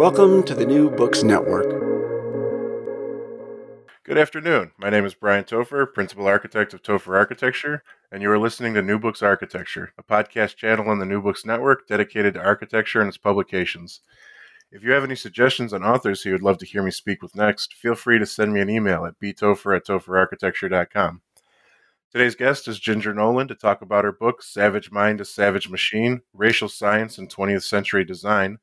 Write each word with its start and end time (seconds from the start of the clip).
Welcome 0.00 0.44
to 0.44 0.54
the 0.54 0.64
New 0.64 0.88
Books 0.88 1.22
Network. 1.22 1.68
Good 4.02 4.16
afternoon. 4.16 4.72
My 4.78 4.88
name 4.88 5.04
is 5.04 5.12
Brian 5.12 5.44
Topher, 5.44 5.92
Principal 5.92 6.26
Architect 6.26 6.72
of 6.72 6.82
Topher 6.82 7.18
Architecture, 7.18 7.82
and 8.10 8.22
you 8.22 8.30
are 8.30 8.38
listening 8.38 8.72
to 8.72 8.82
New 8.82 8.98
Books 8.98 9.22
Architecture, 9.22 9.92
a 9.98 10.02
podcast 10.02 10.56
channel 10.56 10.88
on 10.88 11.00
the 11.00 11.04
New 11.04 11.20
Books 11.20 11.44
Network 11.44 11.86
dedicated 11.86 12.32
to 12.32 12.40
architecture 12.40 13.00
and 13.00 13.08
its 13.08 13.18
publications. 13.18 14.00
If 14.72 14.82
you 14.82 14.92
have 14.92 15.04
any 15.04 15.16
suggestions 15.16 15.74
on 15.74 15.84
authors 15.84 16.22
who 16.22 16.32
would 16.32 16.42
love 16.42 16.56
to 16.60 16.66
hear 16.66 16.82
me 16.82 16.92
speak 16.92 17.20
with 17.20 17.36
next, 17.36 17.74
feel 17.74 17.94
free 17.94 18.18
to 18.18 18.24
send 18.24 18.54
me 18.54 18.62
an 18.62 18.70
email 18.70 19.04
at 19.04 19.20
btopher 19.20 19.76
at 19.76 19.84
topherarchitecture.com. 19.84 21.20
Today's 22.10 22.36
guest 22.36 22.68
is 22.68 22.80
Ginger 22.80 23.12
Nolan 23.12 23.48
to 23.48 23.54
talk 23.54 23.82
about 23.82 24.04
her 24.04 24.12
book, 24.12 24.42
Savage 24.42 24.90
Mind, 24.90 25.20
a 25.20 25.26
Savage 25.26 25.68
Machine 25.68 26.22
Racial 26.32 26.70
Science 26.70 27.18
and 27.18 27.28
20th 27.28 27.64
Century 27.64 28.02
Design. 28.02 28.60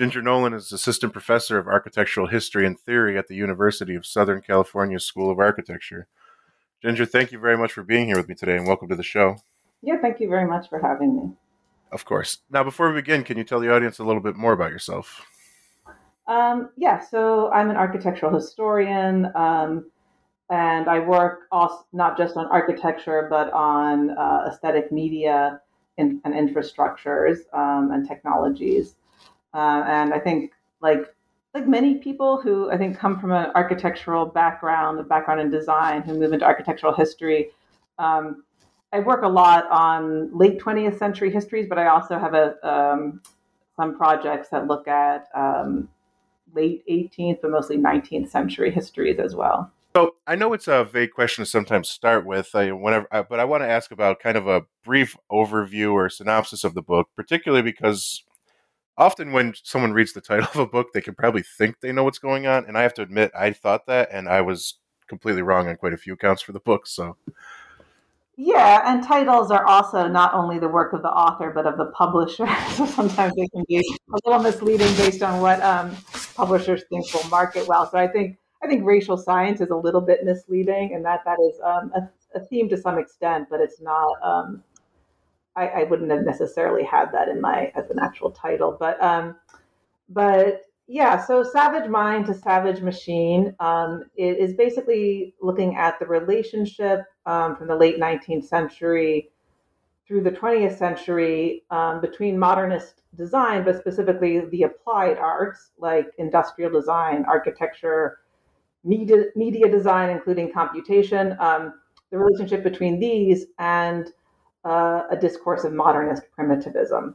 Ginger 0.00 0.22
Nolan 0.22 0.54
is 0.54 0.72
Assistant 0.72 1.12
Professor 1.12 1.58
of 1.58 1.66
Architectural 1.66 2.26
History 2.26 2.66
and 2.66 2.80
Theory 2.80 3.18
at 3.18 3.28
the 3.28 3.34
University 3.34 3.94
of 3.94 4.06
Southern 4.06 4.40
California 4.40 4.98
School 4.98 5.30
of 5.30 5.38
Architecture. 5.38 6.06
Ginger, 6.80 7.04
thank 7.04 7.32
you 7.32 7.38
very 7.38 7.58
much 7.58 7.74
for 7.74 7.82
being 7.82 8.06
here 8.06 8.16
with 8.16 8.26
me 8.26 8.34
today 8.34 8.56
and 8.56 8.66
welcome 8.66 8.88
to 8.88 8.96
the 8.96 9.02
show. 9.02 9.36
Yeah, 9.82 9.98
thank 10.00 10.18
you 10.18 10.26
very 10.26 10.46
much 10.46 10.70
for 10.70 10.80
having 10.80 11.14
me. 11.14 11.30
Of 11.92 12.06
course. 12.06 12.38
Now, 12.50 12.64
before 12.64 12.88
we 12.88 12.94
begin, 12.94 13.24
can 13.24 13.36
you 13.36 13.44
tell 13.44 13.60
the 13.60 13.70
audience 13.70 13.98
a 13.98 14.04
little 14.04 14.22
bit 14.22 14.36
more 14.36 14.54
about 14.54 14.70
yourself? 14.70 15.20
Um, 16.26 16.70
yeah, 16.78 16.98
so 16.98 17.50
I'm 17.50 17.68
an 17.68 17.76
architectural 17.76 18.34
historian, 18.34 19.30
um, 19.34 19.90
and 20.48 20.88
I 20.88 21.00
work 21.00 21.40
also 21.52 21.84
not 21.92 22.16
just 22.16 22.38
on 22.38 22.46
architecture, 22.46 23.26
but 23.28 23.52
on 23.52 24.16
uh, 24.16 24.46
aesthetic 24.48 24.90
media 24.92 25.60
and, 25.98 26.22
and 26.24 26.32
infrastructures 26.32 27.40
um, 27.52 27.90
and 27.92 28.08
technologies. 28.08 28.94
Uh, 29.54 29.82
and 29.86 30.14
I 30.14 30.18
think, 30.18 30.52
like 30.80 31.14
like 31.54 31.66
many 31.66 31.96
people 31.96 32.40
who 32.40 32.70
I 32.70 32.78
think 32.78 32.96
come 32.96 33.18
from 33.18 33.32
an 33.32 33.50
architectural 33.54 34.24
background, 34.24 35.00
a 35.00 35.02
background 35.02 35.40
in 35.40 35.50
design, 35.50 36.02
who 36.02 36.14
move 36.14 36.32
into 36.32 36.44
architectural 36.44 36.94
history, 36.94 37.50
um, 37.98 38.44
I 38.92 39.00
work 39.00 39.22
a 39.22 39.28
lot 39.28 39.70
on 39.70 40.36
late 40.36 40.58
20th 40.60 40.98
century 40.98 41.30
histories, 41.30 41.66
but 41.68 41.78
I 41.78 41.88
also 41.88 42.18
have 42.18 42.34
a 42.34 42.54
um, 42.68 43.20
some 43.76 43.96
projects 43.96 44.48
that 44.50 44.66
look 44.66 44.88
at 44.88 45.28
um, 45.34 45.88
late 46.54 46.84
18th, 46.88 47.40
but 47.42 47.50
mostly 47.50 47.78
19th 47.78 48.28
century 48.28 48.70
histories 48.70 49.18
as 49.18 49.34
well. 49.34 49.72
So 49.96 50.14
I 50.26 50.36
know 50.36 50.52
it's 50.52 50.68
a 50.68 50.84
vague 50.84 51.12
question 51.12 51.44
to 51.44 51.50
sometimes 51.50 51.88
start 51.88 52.24
with, 52.24 52.54
uh, 52.54 52.68
whenever, 52.68 53.08
uh, 53.10 53.24
but 53.28 53.40
I 53.40 53.44
want 53.44 53.62
to 53.62 53.68
ask 53.68 53.90
about 53.90 54.20
kind 54.20 54.36
of 54.36 54.46
a 54.46 54.62
brief 54.84 55.16
overview 55.32 55.92
or 55.92 56.08
synopsis 56.08 56.62
of 56.62 56.74
the 56.74 56.82
book, 56.82 57.08
particularly 57.16 57.62
because 57.62 58.22
often 59.00 59.32
when 59.32 59.54
someone 59.64 59.92
reads 59.92 60.12
the 60.12 60.20
title 60.20 60.48
of 60.54 60.56
a 60.56 60.66
book, 60.66 60.92
they 60.92 61.00
can 61.00 61.14
probably 61.14 61.42
think 61.42 61.80
they 61.80 61.90
know 61.90 62.04
what's 62.04 62.18
going 62.18 62.46
on. 62.46 62.66
And 62.66 62.76
I 62.76 62.82
have 62.82 62.94
to 62.94 63.02
admit, 63.02 63.32
I 63.36 63.52
thought 63.52 63.86
that, 63.86 64.10
and 64.12 64.28
I 64.28 64.42
was 64.42 64.74
completely 65.08 65.42
wrong 65.42 65.68
on 65.68 65.76
quite 65.76 65.94
a 65.94 65.96
few 65.96 66.12
accounts 66.12 66.42
for 66.42 66.52
the 66.52 66.60
book. 66.60 66.86
So, 66.86 67.16
yeah, 68.36 68.82
and 68.84 69.02
titles 69.02 69.50
are 69.50 69.64
also 69.64 70.06
not 70.06 70.34
only 70.34 70.58
the 70.58 70.68
work 70.68 70.92
of 70.92 71.02
the 71.02 71.08
author, 71.08 71.50
but 71.50 71.66
of 71.66 71.78
the 71.78 71.86
publisher. 71.86 72.46
so 72.74 72.86
sometimes 72.86 73.34
they 73.36 73.48
can 73.48 73.64
be 73.66 73.78
a 73.78 74.18
little 74.24 74.42
misleading 74.42 74.94
based 74.96 75.22
on 75.22 75.40
what 75.40 75.60
um, 75.62 75.96
publishers 76.34 76.82
think 76.90 77.12
will 77.14 77.28
market 77.30 77.66
well. 77.66 77.90
So 77.90 77.98
I 77.98 78.06
think 78.06 78.36
I 78.62 78.66
think 78.66 78.84
racial 78.84 79.16
science 79.16 79.62
is 79.62 79.70
a 79.70 79.76
little 79.76 80.02
bit 80.02 80.22
misleading, 80.22 80.92
and 80.94 81.02
that 81.06 81.20
that 81.24 81.38
is 81.48 81.58
um, 81.64 81.90
a, 81.94 82.38
a, 82.38 82.44
theme 82.44 82.68
to 82.68 82.76
some 82.76 82.98
extent, 82.98 83.48
but 83.50 83.60
it's 83.60 83.80
not. 83.80 84.22
Um, 84.22 84.62
I, 85.60 85.80
I, 85.80 85.84
wouldn't 85.84 86.10
have 86.10 86.24
necessarily 86.24 86.84
had 86.84 87.12
that 87.12 87.28
in 87.28 87.40
my 87.40 87.72
as 87.74 87.90
an 87.90 87.98
actual 88.00 88.30
title, 88.30 88.76
but 88.78 89.02
um, 89.02 89.36
but 90.08 90.62
yeah. 90.86 91.24
So 91.24 91.42
Savage 91.42 91.88
Mind 91.88 92.26
to 92.26 92.34
Savage 92.34 92.80
Machine 92.80 93.54
um, 93.60 94.04
it 94.16 94.38
is 94.38 94.54
basically 94.54 95.34
looking 95.40 95.76
at 95.76 95.98
the 95.98 96.06
relationship 96.06 97.02
um, 97.26 97.56
from 97.56 97.68
the 97.68 97.76
late 97.76 97.98
19th 98.00 98.44
century 98.44 99.30
through 100.06 100.22
the 100.22 100.30
20th 100.30 100.76
century 100.76 101.62
um, 101.70 102.00
between 102.00 102.36
modernist 102.36 103.02
design, 103.16 103.62
but 103.64 103.78
specifically 103.78 104.40
the 104.46 104.64
applied 104.64 105.16
arts 105.18 105.70
like 105.78 106.08
industrial 106.18 106.70
design, 106.70 107.24
architecture, 107.28 108.18
media, 108.82 109.26
media 109.36 109.70
design, 109.70 110.10
including 110.10 110.52
computation. 110.52 111.36
Um, 111.38 111.74
the 112.10 112.18
relationship 112.18 112.64
between 112.64 112.98
these 112.98 113.46
and 113.58 114.12
uh, 114.64 115.02
a 115.10 115.16
discourse 115.16 115.64
of 115.64 115.72
modernist 115.72 116.22
primitivism. 116.34 117.14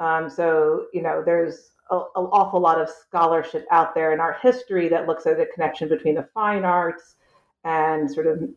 Um, 0.00 0.30
so, 0.30 0.86
you 0.92 1.02
know, 1.02 1.22
there's 1.24 1.72
an 1.90 1.98
awful 2.14 2.60
lot 2.60 2.80
of 2.80 2.88
scholarship 2.88 3.66
out 3.70 3.94
there 3.94 4.12
in 4.12 4.20
our 4.20 4.38
history 4.40 4.88
that 4.88 5.06
looks 5.06 5.26
at 5.26 5.36
the 5.36 5.46
connection 5.54 5.88
between 5.88 6.14
the 6.14 6.28
fine 6.34 6.64
arts 6.64 7.16
and 7.64 8.10
sort 8.10 8.26
of 8.26 8.48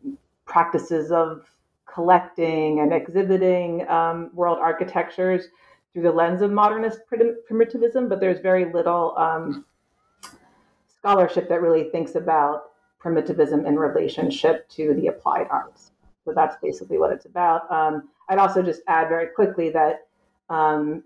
practices 0.46 1.10
of 1.10 1.46
collecting 1.92 2.80
and 2.80 2.92
exhibiting 2.92 3.88
um, 3.88 4.30
world 4.34 4.58
architectures 4.60 5.48
through 5.92 6.02
the 6.02 6.12
lens 6.12 6.42
of 6.42 6.50
modernist 6.50 7.00
primitivism, 7.46 8.08
but 8.08 8.20
there's 8.20 8.40
very 8.40 8.72
little 8.72 9.14
um, 9.16 9.64
scholarship 10.98 11.48
that 11.48 11.62
really 11.62 11.90
thinks 11.90 12.14
about 12.14 12.70
primitivism 12.98 13.66
in 13.66 13.78
relationship 13.78 14.68
to 14.70 14.94
the 14.94 15.08
applied 15.08 15.46
arts. 15.50 15.92
So 16.24 16.32
that's 16.34 16.56
basically 16.62 16.98
what 16.98 17.12
it's 17.12 17.26
about. 17.26 17.70
Um, 17.70 18.08
I'd 18.28 18.38
also 18.38 18.62
just 18.62 18.82
add 18.88 19.08
very 19.08 19.28
quickly 19.28 19.70
that 19.70 20.06
um, 20.48 21.04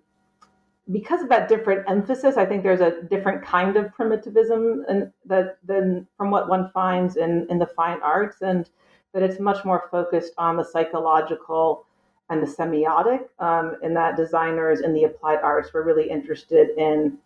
because 0.91 1.23
of 1.23 1.29
that 1.29 1.49
different 1.49 1.89
emphasis, 1.89 2.37
I 2.37 2.47
think 2.47 2.63
there's 2.63 2.81
a 2.81 3.03
different 3.03 3.45
kind 3.45 3.77
of 3.77 3.93
primitivism 3.93 4.85
and 4.89 5.13
that 5.27 5.59
than 5.65 6.07
from 6.17 6.31
what 6.31 6.49
one 6.49 6.71
finds 6.73 7.17
in, 7.17 7.47
in 7.51 7.59
the 7.59 7.67
fine 7.67 8.01
arts, 8.03 8.41
and 8.41 8.69
that 9.13 9.23
it's 9.23 9.41
much 9.41 9.65
more 9.65 9.89
focused 9.91 10.33
on 10.39 10.57
the 10.57 10.65
psychological 10.65 11.85
and 12.31 12.43
the 12.43 12.47
semiotic. 12.47 13.25
Um, 13.39 13.77
in 13.83 13.95
that 13.95 14.17
designers 14.17 14.81
in 14.81 14.95
the 14.95 15.05
applied 15.05 15.41
arts 15.43 15.73
were 15.73 15.85
really 15.85 16.09
interested 16.09 16.71
in 16.79 17.19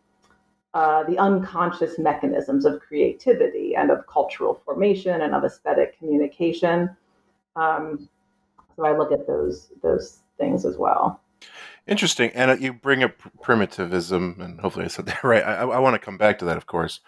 uh, 0.74 1.04
the 1.04 1.18
unconscious 1.18 1.98
mechanisms 1.98 2.64
of 2.64 2.80
creativity 2.80 3.76
and 3.76 3.90
of 3.90 4.06
cultural 4.06 4.60
formation 4.64 5.20
and 5.20 5.34
of 5.34 5.44
aesthetic 5.44 5.98
communication. 5.98 6.96
Um, 7.56 8.08
so 8.76 8.86
I 8.86 8.96
look 8.96 9.12
at 9.12 9.26
those 9.26 9.70
those 9.82 10.20
things 10.38 10.64
as 10.64 10.76
well. 10.76 11.20
Interesting, 11.86 12.30
and 12.34 12.50
uh, 12.50 12.56
you 12.58 12.72
bring 12.72 13.02
up 13.02 13.12
primitivism, 13.42 14.36
and 14.40 14.60
hopefully 14.60 14.84
I 14.84 14.88
said 14.88 15.06
that 15.06 15.24
right. 15.24 15.42
I, 15.42 15.62
I 15.62 15.78
want 15.78 15.94
to 15.94 16.04
come 16.04 16.19
back 16.19 16.38
to 16.38 16.44
that, 16.46 16.56
of 16.56 16.66
course. 16.66 17.00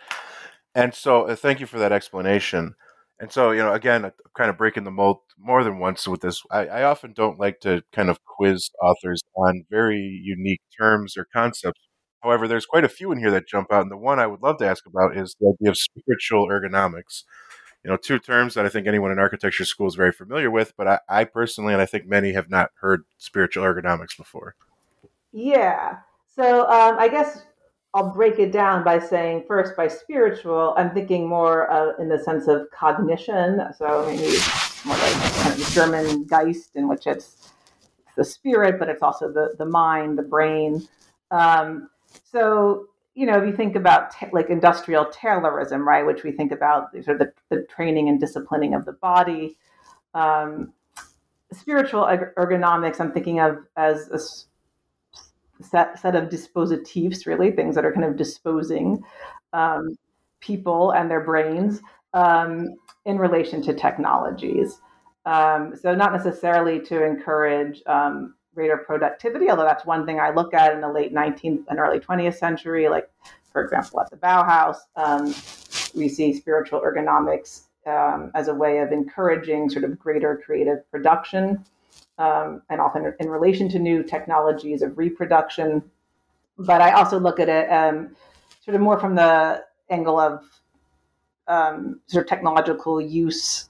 And 0.75 0.93
so, 0.94 1.28
uh, 1.28 1.37
thank 1.37 1.61
you 1.61 1.66
for 1.66 1.78
that 1.78 1.93
explanation. 1.93 2.75
And 3.20 3.31
so, 3.31 3.52
you 3.52 3.61
know, 3.61 3.72
again, 3.72 4.11
kind 4.37 4.50
of 4.50 4.58
breaking 4.58 4.82
the 4.84 4.90
mold 4.90 5.19
more 5.38 5.62
than 5.62 5.78
once 5.78 6.08
with 6.08 6.20
this. 6.20 6.43
I, 6.50 6.66
I 6.66 6.82
often 6.82 7.12
don't 7.12 7.38
like 7.38 7.61
to 7.61 7.82
kind 7.93 8.10
of 8.10 8.25
quiz 8.25 8.70
authors 8.82 9.22
on 9.37 9.64
very 9.70 10.20
unique 10.25 10.60
terms 10.76 11.17
or 11.17 11.26
concepts. 11.32 11.81
However, 12.22 12.49
there's 12.49 12.67
quite 12.67 12.84
a 12.84 12.88
few 12.88 13.12
in 13.12 13.19
here 13.19 13.31
that 13.31 13.46
jump 13.46 13.70
out, 13.70 13.82
and 13.82 13.90
the 13.90 13.96
one 13.96 14.19
I 14.19 14.26
would 14.26 14.43
love 14.43 14.58
to 14.58 14.67
ask 14.67 14.84
about 14.87 15.17
is 15.17 15.37
the 15.38 15.55
idea 15.55 15.70
of 15.70 15.78
spiritual 15.78 16.49
ergonomics. 16.49 17.22
You 17.84 17.90
know, 17.90 17.96
two 17.98 18.19
terms 18.19 18.54
that 18.54 18.64
I 18.64 18.70
think 18.70 18.86
anyone 18.86 19.12
in 19.12 19.19
architecture 19.19 19.64
school 19.64 19.86
is 19.86 19.94
very 19.94 20.10
familiar 20.10 20.50
with, 20.50 20.72
but 20.76 20.88
I, 20.88 20.98
I 21.08 21.25
personally, 21.25 21.75
and 21.75 21.82
I 21.82 21.86
think 21.86 22.06
many 22.06 22.32
have 22.32 22.48
not 22.48 22.70
heard 22.81 23.04
spiritual 23.19 23.62
ergonomics 23.64 24.16
before. 24.16 24.56
Yeah. 25.32 25.98
So 26.34 26.62
um, 26.62 26.96
I 26.98 27.08
guess 27.08 27.42
I'll 27.92 28.10
break 28.10 28.38
it 28.38 28.52
down 28.52 28.84
by 28.84 28.98
saying 28.98 29.44
first, 29.46 29.76
by 29.76 29.88
spiritual, 29.88 30.75
I'm 30.76 30.92
thinking 30.92 31.28
more 31.28 31.94
in 32.00 32.08
the 32.08 32.19
sense 32.19 32.48
of 32.48 32.69
cognition. 32.72 33.62
So 33.76 34.04
maybe 34.06 34.38
more 34.84 34.96
like 34.96 35.12
kind 35.34 35.60
of 35.60 35.69
German 35.70 36.25
Geist, 36.25 36.75
in 36.75 36.88
which 36.88 37.06
it's 37.06 37.50
the 38.16 38.25
spirit, 38.25 38.78
but 38.78 38.88
it's 38.88 39.02
also 39.02 39.31
the, 39.31 39.54
the 39.58 39.66
mind, 39.66 40.19
the 40.19 40.22
brain. 40.22 40.88
Um, 41.31 41.88
so, 42.22 42.86
you 43.14 43.26
know, 43.26 43.38
if 43.38 43.46
you 43.46 43.56
think 43.56 43.76
about 43.76 44.11
t- 44.11 44.26
like 44.32 44.50
industrial 44.50 45.06
Taylorism, 45.06 45.84
right, 45.84 46.05
which 46.05 46.25
we 46.25 46.32
think 46.32 46.52
about 46.52 46.93
sort 47.05 47.20
of 47.20 47.28
the, 47.50 47.56
the 47.56 47.62
training 47.62 48.08
and 48.08 48.20
disciplining 48.20 48.75
of 48.75 48.84
the 48.84 48.93
body, 48.93 49.56
um, 50.14 50.72
spiritual 51.52 52.02
ergonomics, 52.02 53.00
I'm 53.00 53.12
thinking 53.12 53.40
of 53.40 53.58
as 53.76 54.08
a 54.08 54.19
set 55.62 55.99
set 55.99 56.16
of 56.16 56.28
dispositives, 56.28 57.26
really 57.26 57.52
things 57.52 57.76
that 57.76 57.84
are 57.84 57.93
kind 57.93 58.05
of 58.05 58.16
disposing 58.16 59.02
um, 59.52 59.96
people 60.40 60.90
and 60.90 61.10
their 61.10 61.20
brains 61.22 61.81
um, 62.12 62.75
in 63.05 63.19
relation 63.19 63.62
to 63.62 63.75
technologies. 63.75 64.81
Um, 65.26 65.75
so 65.81 65.94
not 65.94 66.12
necessarily 66.12 66.81
to 66.81 67.05
encourage 67.05 67.82
um, 67.87 68.34
greater 68.55 68.77
productivity, 68.77 69.51
although 69.51 69.65
that's 69.65 69.85
one 69.85 70.06
thing 70.06 70.21
I 70.21 70.31
look 70.31 70.55
at 70.55 70.73
in 70.73 70.81
the 70.81 70.89
late 70.89 71.12
19th 71.12 71.65
and 71.69 71.79
early 71.79 72.01
20th 72.01 72.37
century. 72.37 72.89
Like, 72.89 73.11
for 73.53 73.62
example, 73.62 74.01
at 74.01 74.11
the 74.11 74.17
Bauhaus, 74.17 74.77
um, 74.97 75.35
we 75.95 76.09
see 76.09 76.33
spiritual 76.35 76.81
ergonomics 76.81 77.62
um, 77.87 78.31
as 78.35 78.49
a 78.49 78.55
way 78.55 78.79
of 78.79 78.93
encouraging 78.93 79.69
sort 79.69 79.85
of 79.85 79.99
greater 79.99 80.41
creative 80.45 80.91
production 80.91 81.65
um, 82.19 82.62
and 82.71 82.81
often 82.81 83.12
in 83.21 83.29
relation 83.29 83.69
to 83.71 83.79
new 83.79 84.03
technologies 84.03 84.83
of 84.83 84.97
reproduction. 84.97 85.83
But 86.59 86.81
I 86.81 86.93
also 86.93 87.19
look 87.19 87.41
at 87.41 87.49
it 87.49 87.69
um, 87.71 88.17
sort 88.65 88.75
of 88.75 88.81
more 88.81 88.99
from 88.99 89.15
the 89.15 89.65
angle 89.91 90.19
of 90.19 90.45
um, 91.49 92.01
sort 92.06 92.25
of 92.25 92.29
technological 92.29 93.01
use 93.01 93.69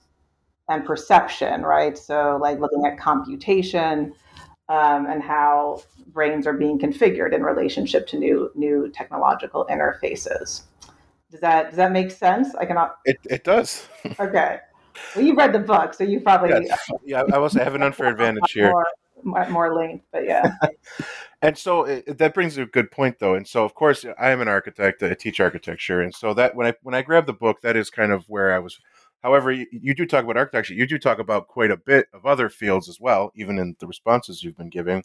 and 0.69 0.85
perception, 0.85 1.61
right? 1.63 1.97
So, 1.97 2.37
like 2.41 2.59
looking 2.59 2.85
at 2.85 2.97
computation 2.97 4.13
um, 4.69 5.05
and 5.05 5.21
how 5.21 5.81
brains 6.07 6.47
are 6.47 6.53
being 6.53 6.79
configured 6.79 7.33
in 7.33 7.43
relationship 7.43 8.07
to 8.07 8.17
new 8.17 8.51
new 8.55 8.89
technological 8.89 9.65
interfaces. 9.69 10.63
Does 11.31 11.41
that 11.41 11.69
does 11.69 11.77
that 11.77 11.91
make 11.91 12.11
sense? 12.11 12.55
I 12.55 12.65
cannot. 12.65 12.97
It 13.05 13.17
it 13.29 13.43
does. 13.43 13.87
okay. 14.19 14.59
Well, 15.15 15.25
you 15.25 15.35
read 15.35 15.53
the 15.53 15.59
book, 15.59 15.93
so 15.93 16.03
you 16.03 16.21
probably 16.21 16.65
yeah. 16.65 16.75
yeah 17.03 17.23
I 17.33 17.37
was 17.37 17.55
I 17.57 17.63
have 17.63 17.75
an 17.75 17.83
unfair 17.89 18.07
advantage 18.07 18.51
here. 18.51 18.73
More, 19.23 19.49
more 19.49 19.75
length, 19.75 20.05
but 20.11 20.25
yeah. 20.25 20.55
and 21.41 21.57
so 21.57 21.83
it, 21.83 22.17
that 22.19 22.33
brings 22.33 22.57
a 22.57 22.65
good 22.65 22.91
point, 22.91 23.17
though. 23.19 23.33
And 23.33 23.47
so, 23.47 23.65
of 23.65 23.73
course, 23.73 24.05
I 24.19 24.29
am 24.29 24.39
an 24.39 24.47
architect. 24.47 25.01
I 25.01 25.13
teach 25.15 25.39
architecture, 25.39 26.01
and 26.01 26.13
so 26.13 26.33
that 26.35 26.55
when 26.55 26.67
I 26.67 26.73
when 26.83 26.93
I 26.93 27.01
grabbed 27.01 27.27
the 27.27 27.33
book, 27.33 27.61
that 27.61 27.75
is 27.75 27.89
kind 27.89 28.11
of 28.11 28.25
where 28.29 28.53
I 28.53 28.59
was. 28.59 28.79
However, 29.25 29.51
you, 29.51 29.65
you 29.71 29.95
do 29.95 30.05
talk 30.05 30.23
about 30.23 30.37
architecture. 30.37 30.75
You 30.75 30.85
do 30.85 30.99
talk 30.99 31.17
about 31.17 31.47
quite 31.47 31.71
a 31.71 31.77
bit 31.77 32.05
of 32.13 32.27
other 32.27 32.47
fields 32.47 32.87
as 32.87 32.99
well, 32.99 33.31
even 33.33 33.57
in 33.57 33.75
the 33.79 33.87
responses 33.87 34.43
you've 34.43 34.55
been 34.55 34.69
giving. 34.69 35.03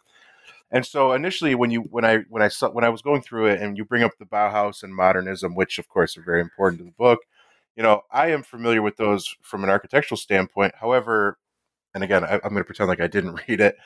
And 0.70 0.84
so 0.84 1.14
initially, 1.14 1.54
when 1.54 1.70
you 1.70 1.80
when 1.80 2.04
I 2.04 2.18
when 2.28 2.42
I 2.42 2.48
saw 2.48 2.68
when 2.68 2.84
I 2.84 2.90
was 2.90 3.00
going 3.00 3.22
through 3.22 3.46
it, 3.46 3.62
and 3.62 3.78
you 3.78 3.86
bring 3.86 4.02
up 4.02 4.12
the 4.18 4.26
Bauhaus 4.26 4.82
and 4.82 4.94
modernism, 4.94 5.54
which 5.54 5.78
of 5.78 5.88
course 5.88 6.18
are 6.18 6.22
very 6.22 6.42
important 6.42 6.80
to 6.80 6.84
the 6.84 6.90
book, 6.90 7.20
you 7.76 7.82
know, 7.82 8.02
I 8.10 8.30
am 8.30 8.42
familiar 8.42 8.82
with 8.82 8.98
those 8.98 9.34
from 9.40 9.64
an 9.64 9.70
architectural 9.70 10.18
standpoint. 10.18 10.74
However, 10.78 11.38
and 11.94 12.04
again, 12.04 12.22
I, 12.22 12.34
am 12.34 12.40
going 12.40 12.56
to 12.56 12.64
pretend 12.64 12.88
like 12.90 13.00
I 13.00 13.06
didn't 13.06 13.40
read 13.48 13.62
it. 13.62 13.76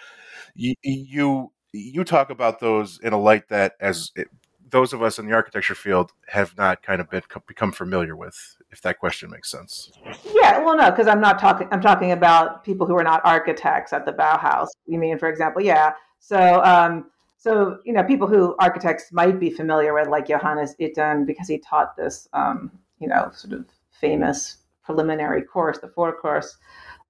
You, 0.56 0.74
you 0.82 1.52
you 1.72 2.02
talk 2.02 2.30
about 2.30 2.58
those 2.58 2.98
in 3.04 3.12
a 3.12 3.20
light 3.20 3.48
that 3.50 3.74
as 3.80 4.10
it, 4.16 4.26
those 4.70 4.92
of 4.92 5.02
us 5.02 5.18
in 5.18 5.26
the 5.26 5.32
architecture 5.32 5.74
field 5.74 6.12
have 6.28 6.56
not 6.56 6.82
kind 6.82 7.00
of 7.00 7.10
been 7.10 7.22
become 7.46 7.72
familiar 7.72 8.16
with 8.16 8.56
if 8.70 8.80
that 8.82 8.98
question 8.98 9.30
makes 9.30 9.50
sense. 9.50 9.92
Yeah 10.34 10.58
well 10.60 10.76
no 10.76 10.90
because 10.90 11.06
i'm 11.06 11.20
not 11.20 11.38
talking 11.38 11.68
i'm 11.70 11.80
talking 11.80 12.12
about 12.12 12.64
people 12.64 12.86
who 12.86 12.96
are 12.96 13.04
not 13.04 13.20
architects 13.24 13.92
at 13.92 14.04
the 14.04 14.12
bauhaus. 14.12 14.68
You 14.86 14.98
mean 14.98 15.18
for 15.18 15.28
example 15.28 15.62
yeah. 15.62 15.92
So 16.18 16.62
um, 16.64 17.10
so 17.36 17.78
you 17.84 17.92
know 17.92 18.02
people 18.02 18.26
who 18.26 18.56
architects 18.58 19.12
might 19.12 19.38
be 19.38 19.50
familiar 19.50 19.92
with 19.92 20.08
like 20.08 20.26
johannes 20.26 20.74
itten 20.80 21.26
because 21.26 21.48
he 21.48 21.58
taught 21.58 21.96
this 21.96 22.28
um, 22.32 22.70
you 22.98 23.08
know 23.08 23.30
sort 23.34 23.52
of 23.52 23.66
famous 23.92 24.58
preliminary 24.84 25.42
course, 25.42 25.78
the 25.78 25.88
Vorkurs, 25.88 26.56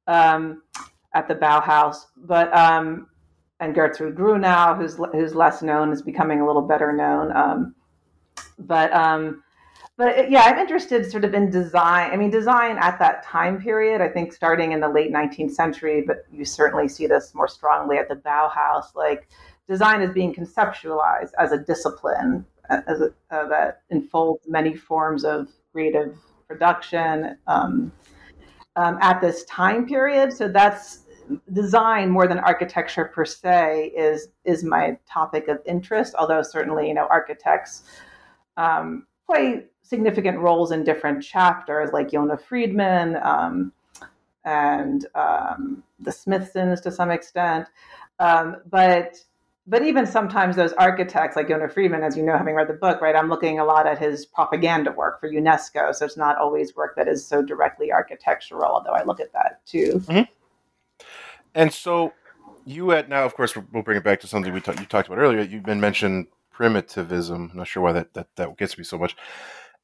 um, 0.06 0.62
at 1.14 1.28
the 1.28 1.34
Bauhaus. 1.34 2.06
But 2.16 2.54
um, 2.56 3.08
and 3.64 3.74
Gertrude 3.74 4.14
Grunow, 4.14 4.76
who's 4.76 4.96
who's 5.12 5.34
less 5.34 5.62
known, 5.62 5.92
is 5.92 6.02
becoming 6.02 6.40
a 6.40 6.46
little 6.46 6.62
better 6.62 6.92
known. 6.92 7.34
Um, 7.34 7.74
but 8.58 8.92
um, 8.92 9.42
but 9.96 10.30
yeah, 10.30 10.42
I'm 10.42 10.58
interested 10.58 11.10
sort 11.10 11.24
of 11.24 11.34
in 11.34 11.50
design. 11.50 12.10
I 12.10 12.16
mean, 12.16 12.30
design 12.30 12.78
at 12.78 12.98
that 12.98 13.24
time 13.24 13.60
period. 13.60 14.00
I 14.00 14.08
think 14.08 14.32
starting 14.32 14.72
in 14.72 14.80
the 14.80 14.88
late 14.88 15.12
19th 15.12 15.52
century, 15.52 16.02
but 16.06 16.24
you 16.32 16.44
certainly 16.44 16.88
see 16.88 17.06
this 17.06 17.34
more 17.34 17.48
strongly 17.48 17.96
at 17.96 18.08
the 18.08 18.16
Bauhaus. 18.16 18.94
Like 18.94 19.28
design 19.68 20.02
is 20.02 20.12
being 20.12 20.34
conceptualized 20.34 21.30
as 21.38 21.52
a 21.52 21.58
discipline 21.58 22.44
as 22.68 23.00
a, 23.00 23.12
uh, 23.30 23.46
that 23.48 23.82
enfolds 23.90 24.46
many 24.48 24.74
forms 24.74 25.24
of 25.24 25.48
creative 25.72 26.16
production 26.48 27.36
um, 27.46 27.92
um, 28.76 28.98
at 29.00 29.20
this 29.20 29.44
time 29.44 29.86
period. 29.86 30.32
So 30.32 30.48
that's 30.48 31.03
design 31.52 32.10
more 32.10 32.26
than 32.26 32.38
architecture 32.38 33.06
per 33.06 33.24
se 33.24 33.92
is 33.96 34.28
is 34.44 34.64
my 34.64 34.98
topic 35.08 35.48
of 35.48 35.60
interest. 35.66 36.14
Although 36.18 36.42
certainly 36.42 36.88
you 36.88 36.94
know 36.94 37.06
architects 37.10 37.84
um, 38.56 39.06
play 39.26 39.64
significant 39.82 40.38
roles 40.38 40.72
in 40.72 40.84
different 40.84 41.22
chapters, 41.22 41.90
like 41.92 42.10
Yona 42.10 42.40
Friedman 42.40 43.16
um, 43.22 43.72
and 44.44 45.06
um, 45.14 45.82
the 46.00 46.12
Smithsons 46.12 46.80
to 46.82 46.90
some 46.90 47.10
extent. 47.10 47.68
Um, 48.18 48.56
but 48.70 49.16
but 49.66 49.82
even 49.82 50.06
sometimes 50.06 50.56
those 50.56 50.74
architects 50.74 51.36
like 51.36 51.48
Yona 51.48 51.72
Friedman, 51.72 52.02
as 52.02 52.16
you 52.16 52.22
know, 52.22 52.36
having 52.36 52.54
read 52.54 52.68
the 52.68 52.74
book, 52.74 53.00
right, 53.00 53.16
I'm 53.16 53.30
looking 53.30 53.58
a 53.58 53.64
lot 53.64 53.86
at 53.86 53.98
his 53.98 54.26
propaganda 54.26 54.92
work 54.92 55.20
for 55.20 55.30
UNESCO. 55.30 55.94
So 55.94 56.04
it's 56.04 56.18
not 56.18 56.36
always 56.36 56.76
work 56.76 56.96
that 56.96 57.08
is 57.08 57.26
so 57.26 57.40
directly 57.42 57.90
architectural, 57.90 58.70
although 58.70 58.90
I 58.90 59.04
look 59.04 59.20
at 59.20 59.32
that 59.32 59.64
too. 59.64 60.02
Mm-hmm. 60.06 60.22
And 61.54 61.72
so 61.72 62.12
you 62.64 62.92
at 62.92 63.08
now, 63.08 63.24
of 63.24 63.34
course, 63.34 63.54
we'll 63.56 63.82
bring 63.82 63.98
it 63.98 64.04
back 64.04 64.20
to 64.20 64.26
something 64.26 64.52
we 64.52 64.58
you 64.58 64.86
talked 64.86 65.08
about 65.08 65.18
earlier. 65.18 65.42
You've 65.42 65.64
been 65.64 65.80
mentioned 65.80 66.26
primitivism. 66.50 67.50
I'm 67.52 67.58
not 67.58 67.68
sure 67.68 67.82
why 67.82 67.92
that, 67.92 68.14
that, 68.14 68.28
that 68.36 68.56
gets 68.56 68.78
me 68.78 68.84
so 68.84 68.98
much. 68.98 69.16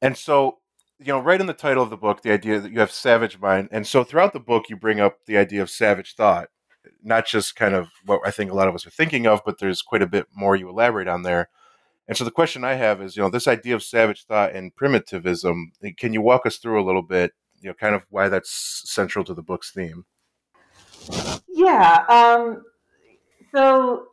And 0.01 0.17
so, 0.17 0.59
you 0.99 1.07
know, 1.07 1.19
right 1.19 1.39
in 1.39 1.47
the 1.47 1.53
title 1.53 1.83
of 1.83 1.89
the 1.89 1.97
book, 1.97 2.21
the 2.21 2.31
idea 2.31 2.59
that 2.59 2.71
you 2.71 2.79
have 2.79 2.91
savage 2.91 3.39
mind. 3.39 3.69
And 3.71 3.85
so 3.85 4.03
throughout 4.03 4.33
the 4.33 4.39
book, 4.39 4.69
you 4.69 4.75
bring 4.75 4.99
up 4.99 5.25
the 5.25 5.37
idea 5.37 5.61
of 5.61 5.69
savage 5.69 6.15
thought 6.15 6.49
not 7.03 7.25
just 7.25 7.55
kind 7.55 7.75
of 7.75 7.89
what 8.05 8.21
I 8.25 8.31
think 8.31 8.51
a 8.51 8.55
lot 8.55 8.67
of 8.67 8.75
us 8.75 8.85
are 8.85 8.91
thinking 8.91 9.27
of, 9.27 9.41
but 9.45 9.59
there's 9.59 9.81
quite 9.81 10.01
a 10.01 10.07
bit 10.07 10.27
more 10.33 10.55
you 10.55 10.69
elaborate 10.69 11.07
on 11.07 11.23
there. 11.23 11.49
And 12.07 12.17
so 12.17 12.23
the 12.23 12.31
question 12.31 12.63
I 12.63 12.73
have 12.73 13.01
is, 13.01 13.15
you 13.15 13.23
know, 13.23 13.29
this 13.29 13.47
idea 13.47 13.75
of 13.75 13.83
savage 13.83 14.25
thought 14.25 14.53
and 14.53 14.75
primitivism, 14.75 15.71
can 15.97 16.13
you 16.13 16.21
walk 16.21 16.45
us 16.45 16.57
through 16.57 16.81
a 16.81 16.85
little 16.85 17.03
bit, 17.03 17.31
you 17.61 17.69
know, 17.69 17.73
kind 17.73 17.95
of 17.95 18.05
why 18.09 18.27
that's 18.27 18.83
central 18.85 19.23
to 19.25 19.33
the 19.33 19.43
book's 19.43 19.71
theme? 19.71 20.05
Yeah. 21.47 22.05
Um, 22.09 22.63
so, 23.53 24.07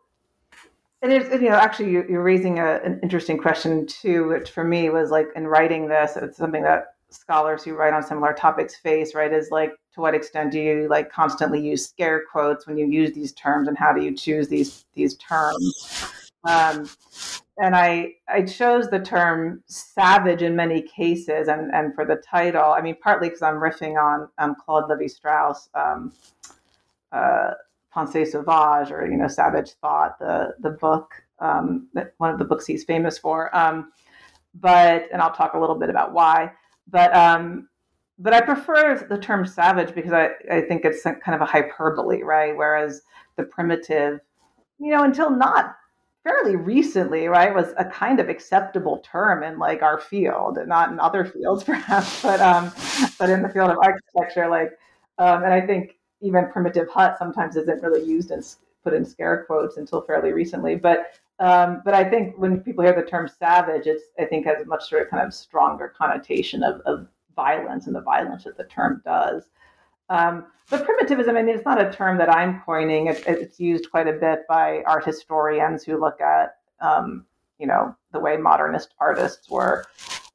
and 1.02 1.12
it's, 1.12 1.30
you 1.30 1.48
know, 1.48 1.56
actually, 1.56 1.90
you're 1.92 2.22
raising 2.22 2.58
a, 2.58 2.80
an 2.84 3.00
interesting 3.02 3.38
question 3.38 3.86
too, 3.86 4.28
which 4.28 4.50
for 4.50 4.64
me 4.64 4.90
was 4.90 5.10
like 5.10 5.28
in 5.36 5.46
writing 5.46 5.88
this, 5.88 6.16
it's 6.16 6.36
something 6.36 6.62
that 6.62 6.94
scholars 7.10 7.64
who 7.64 7.74
write 7.74 7.94
on 7.94 8.02
similar 8.02 8.32
topics 8.32 8.76
face, 8.76 9.14
right, 9.14 9.32
is 9.32 9.50
like 9.50 9.72
to 9.94 10.00
what 10.00 10.14
extent 10.14 10.52
do 10.52 10.60
you 10.60 10.88
like 10.88 11.10
constantly 11.10 11.60
use 11.60 11.88
scare 11.88 12.22
quotes 12.30 12.66
when 12.66 12.76
you 12.76 12.86
use 12.86 13.12
these 13.14 13.32
terms 13.32 13.68
and 13.68 13.78
how 13.78 13.92
do 13.92 14.02
you 14.02 14.14
choose 14.14 14.48
these 14.48 14.84
these 14.94 15.14
terms? 15.16 16.12
Um, 16.44 16.88
and 17.58 17.74
I 17.74 18.14
I 18.28 18.42
chose 18.42 18.88
the 18.88 19.00
term 19.00 19.62
savage 19.66 20.42
in 20.42 20.54
many 20.54 20.82
cases, 20.82 21.48
and 21.48 21.74
and 21.74 21.94
for 21.94 22.04
the 22.04 22.16
title, 22.16 22.72
I 22.72 22.80
mean 22.80 22.96
partly 23.02 23.28
because 23.28 23.42
I'm 23.42 23.56
riffing 23.56 24.00
on 24.02 24.28
um, 24.38 24.54
Claude 24.64 24.88
Levi 24.88 25.06
Strauss. 25.06 25.68
Um, 25.74 26.12
uh, 27.12 27.50
Pensée 27.94 28.26
Sauvage 28.26 28.90
or 28.90 29.06
you 29.06 29.16
know 29.16 29.28
Savage 29.28 29.72
Thought, 29.80 30.18
the 30.18 30.54
the 30.60 30.70
book 30.70 31.12
um, 31.40 31.88
that 31.94 32.14
one 32.18 32.30
of 32.30 32.38
the 32.38 32.44
books 32.44 32.66
he's 32.66 32.84
famous 32.84 33.18
for. 33.18 33.54
Um, 33.56 33.92
but 34.54 35.06
and 35.12 35.22
I'll 35.22 35.34
talk 35.34 35.54
a 35.54 35.60
little 35.60 35.78
bit 35.78 35.90
about 35.90 36.12
why. 36.12 36.52
But 36.86 37.14
um, 37.14 37.68
but 38.18 38.32
I 38.32 38.40
prefer 38.40 39.06
the 39.08 39.18
term 39.18 39.46
savage 39.46 39.94
because 39.94 40.12
I, 40.12 40.30
I 40.50 40.60
think 40.62 40.84
it's 40.84 41.02
kind 41.02 41.34
of 41.34 41.40
a 41.40 41.46
hyperbole, 41.46 42.22
right? 42.22 42.56
Whereas 42.56 43.02
the 43.36 43.44
primitive, 43.44 44.20
you 44.78 44.90
know, 44.90 45.04
until 45.04 45.30
not 45.30 45.76
fairly 46.24 46.56
recently, 46.56 47.28
right, 47.28 47.54
was 47.54 47.72
a 47.78 47.84
kind 47.84 48.18
of 48.18 48.28
acceptable 48.28 48.98
term 48.98 49.42
in 49.42 49.58
like 49.58 49.82
our 49.82 50.00
field, 50.00 50.58
not 50.66 50.90
in 50.90 50.98
other 50.98 51.24
fields 51.24 51.62
perhaps, 51.64 52.22
but 52.22 52.40
um, 52.40 52.72
but 53.18 53.30
in 53.30 53.42
the 53.42 53.48
field 53.48 53.70
of 53.70 53.78
architecture, 53.78 54.48
like, 54.48 54.70
um, 55.18 55.44
and 55.44 55.52
I 55.52 55.60
think 55.60 55.97
even 56.20 56.50
primitive 56.50 56.88
hut 56.88 57.16
sometimes 57.18 57.56
isn't 57.56 57.82
really 57.82 58.04
used 58.04 58.30
and 58.30 58.44
put 58.84 58.94
in 58.94 59.04
scare 59.04 59.44
quotes 59.44 59.76
until 59.76 60.02
fairly 60.02 60.32
recently. 60.32 60.76
But 60.76 61.12
um, 61.40 61.82
but 61.84 61.94
I 61.94 62.02
think 62.02 62.36
when 62.36 62.60
people 62.60 62.82
hear 62.82 62.94
the 62.94 63.02
term 63.08 63.28
savage, 63.28 63.86
it's 63.86 64.04
I 64.18 64.24
think 64.24 64.46
has 64.46 64.60
a 64.60 64.66
much 64.66 64.88
sort 64.88 65.02
of 65.02 65.10
kind 65.10 65.24
of 65.24 65.32
stronger 65.32 65.92
connotation 65.96 66.62
of, 66.62 66.80
of 66.80 67.06
violence 67.36 67.86
and 67.86 67.94
the 67.94 68.00
violence 68.00 68.44
that 68.44 68.56
the 68.56 68.64
term 68.64 69.00
does. 69.04 69.44
Um, 70.10 70.46
but 70.70 70.84
primitivism, 70.84 71.36
I 71.36 71.42
mean, 71.42 71.54
it's 71.54 71.64
not 71.64 71.80
a 71.80 71.92
term 71.92 72.18
that 72.18 72.34
I'm 72.34 72.60
coining. 72.62 73.06
It, 73.06 73.22
it's 73.26 73.60
used 73.60 73.90
quite 73.90 74.08
a 74.08 74.12
bit 74.12 74.40
by 74.48 74.82
art 74.86 75.04
historians 75.04 75.84
who 75.84 76.00
look 76.00 76.20
at, 76.20 76.56
um, 76.80 77.24
you 77.58 77.66
know, 77.66 77.94
the 78.12 78.18
way 78.18 78.36
modernist 78.36 78.94
artists 78.98 79.48
were 79.48 79.84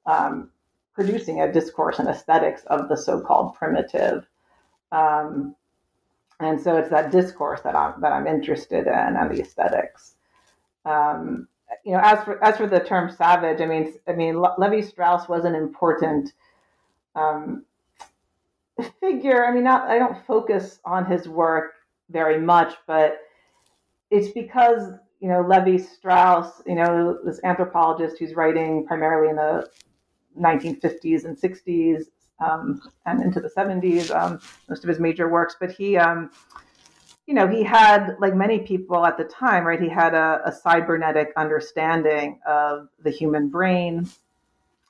um, 0.06 0.50
producing 0.94 1.42
a 1.42 1.52
discourse 1.52 2.00
and 2.00 2.08
aesthetics 2.08 2.64
of 2.66 2.88
the 2.88 2.96
so-called 2.96 3.56
primitive. 3.56 4.28
Um, 4.92 5.56
and 6.46 6.60
so 6.62 6.78
it's 6.78 6.90
that 6.90 7.12
discourse 7.12 7.62
that 7.62 7.76
I'm 7.76 8.00
that 8.02 8.12
I'm 8.12 8.28
interested 8.28 8.88
in 8.88 8.94
and 8.94 9.32
the 9.32 9.42
aesthetics. 9.42 10.16
Um, 10.86 11.48
you 11.86 11.94
know, 11.94 12.02
as 12.04 12.24
for 12.24 12.44
as 12.44 12.58
for 12.58 12.68
the 12.68 12.80
term 12.80 13.12
savage, 13.12 13.62
I 13.62 13.66
mean, 13.66 13.94
I 14.08 14.14
mean, 14.14 14.44
Levi 14.58 14.82
Strauss 14.82 15.28
was 15.28 15.46
an 15.46 15.56
important 15.56 16.34
um, 17.16 17.66
figure. 19.00 19.46
I 19.46 19.54
mean, 19.54 19.64
not 19.64 19.90
I 19.90 20.00
don't 20.00 20.26
focus 20.26 20.80
on 20.86 21.06
his 21.06 21.28
work 21.28 21.74
very 22.10 22.40
much, 22.40 22.76
but 22.88 23.20
it's 24.12 24.30
because 24.30 24.94
you 25.20 25.30
know 25.30 25.42
Levi 25.42 25.78
Strauss, 25.78 26.62
you 26.66 26.76
know, 26.76 27.20
this 27.24 27.40
anthropologist 27.44 28.20
who's 28.20 28.36
writing 28.36 28.86
primarily 28.86 29.30
in 29.30 29.36
the 29.36 29.70
1950s 30.40 31.26
and 31.26 31.38
60s 31.38 32.06
um, 32.40 32.82
and 33.06 33.22
into 33.22 33.40
the 33.40 33.50
70s, 33.50 34.14
um, 34.16 34.40
most 34.70 34.84
of 34.84 34.90
his 34.90 35.00
major 35.00 35.30
works. 35.30 35.56
But 35.60 35.72
he, 35.72 35.98
um, 35.98 36.32
you 37.28 37.34
know, 37.34 37.48
he 37.48 37.64
had, 37.64 38.16
like 38.20 38.36
many 38.36 38.60
people 38.60 39.06
at 39.06 39.18
the 39.18 39.24
time, 39.24 39.66
right, 39.66 39.82
he 39.82 39.90
had 39.90 40.14
a, 40.14 40.42
a 40.46 40.52
cybernetic 40.52 41.32
understanding 41.38 42.40
of 42.46 42.90
the 43.02 43.12
human 43.12 43.50
brain 43.50 44.10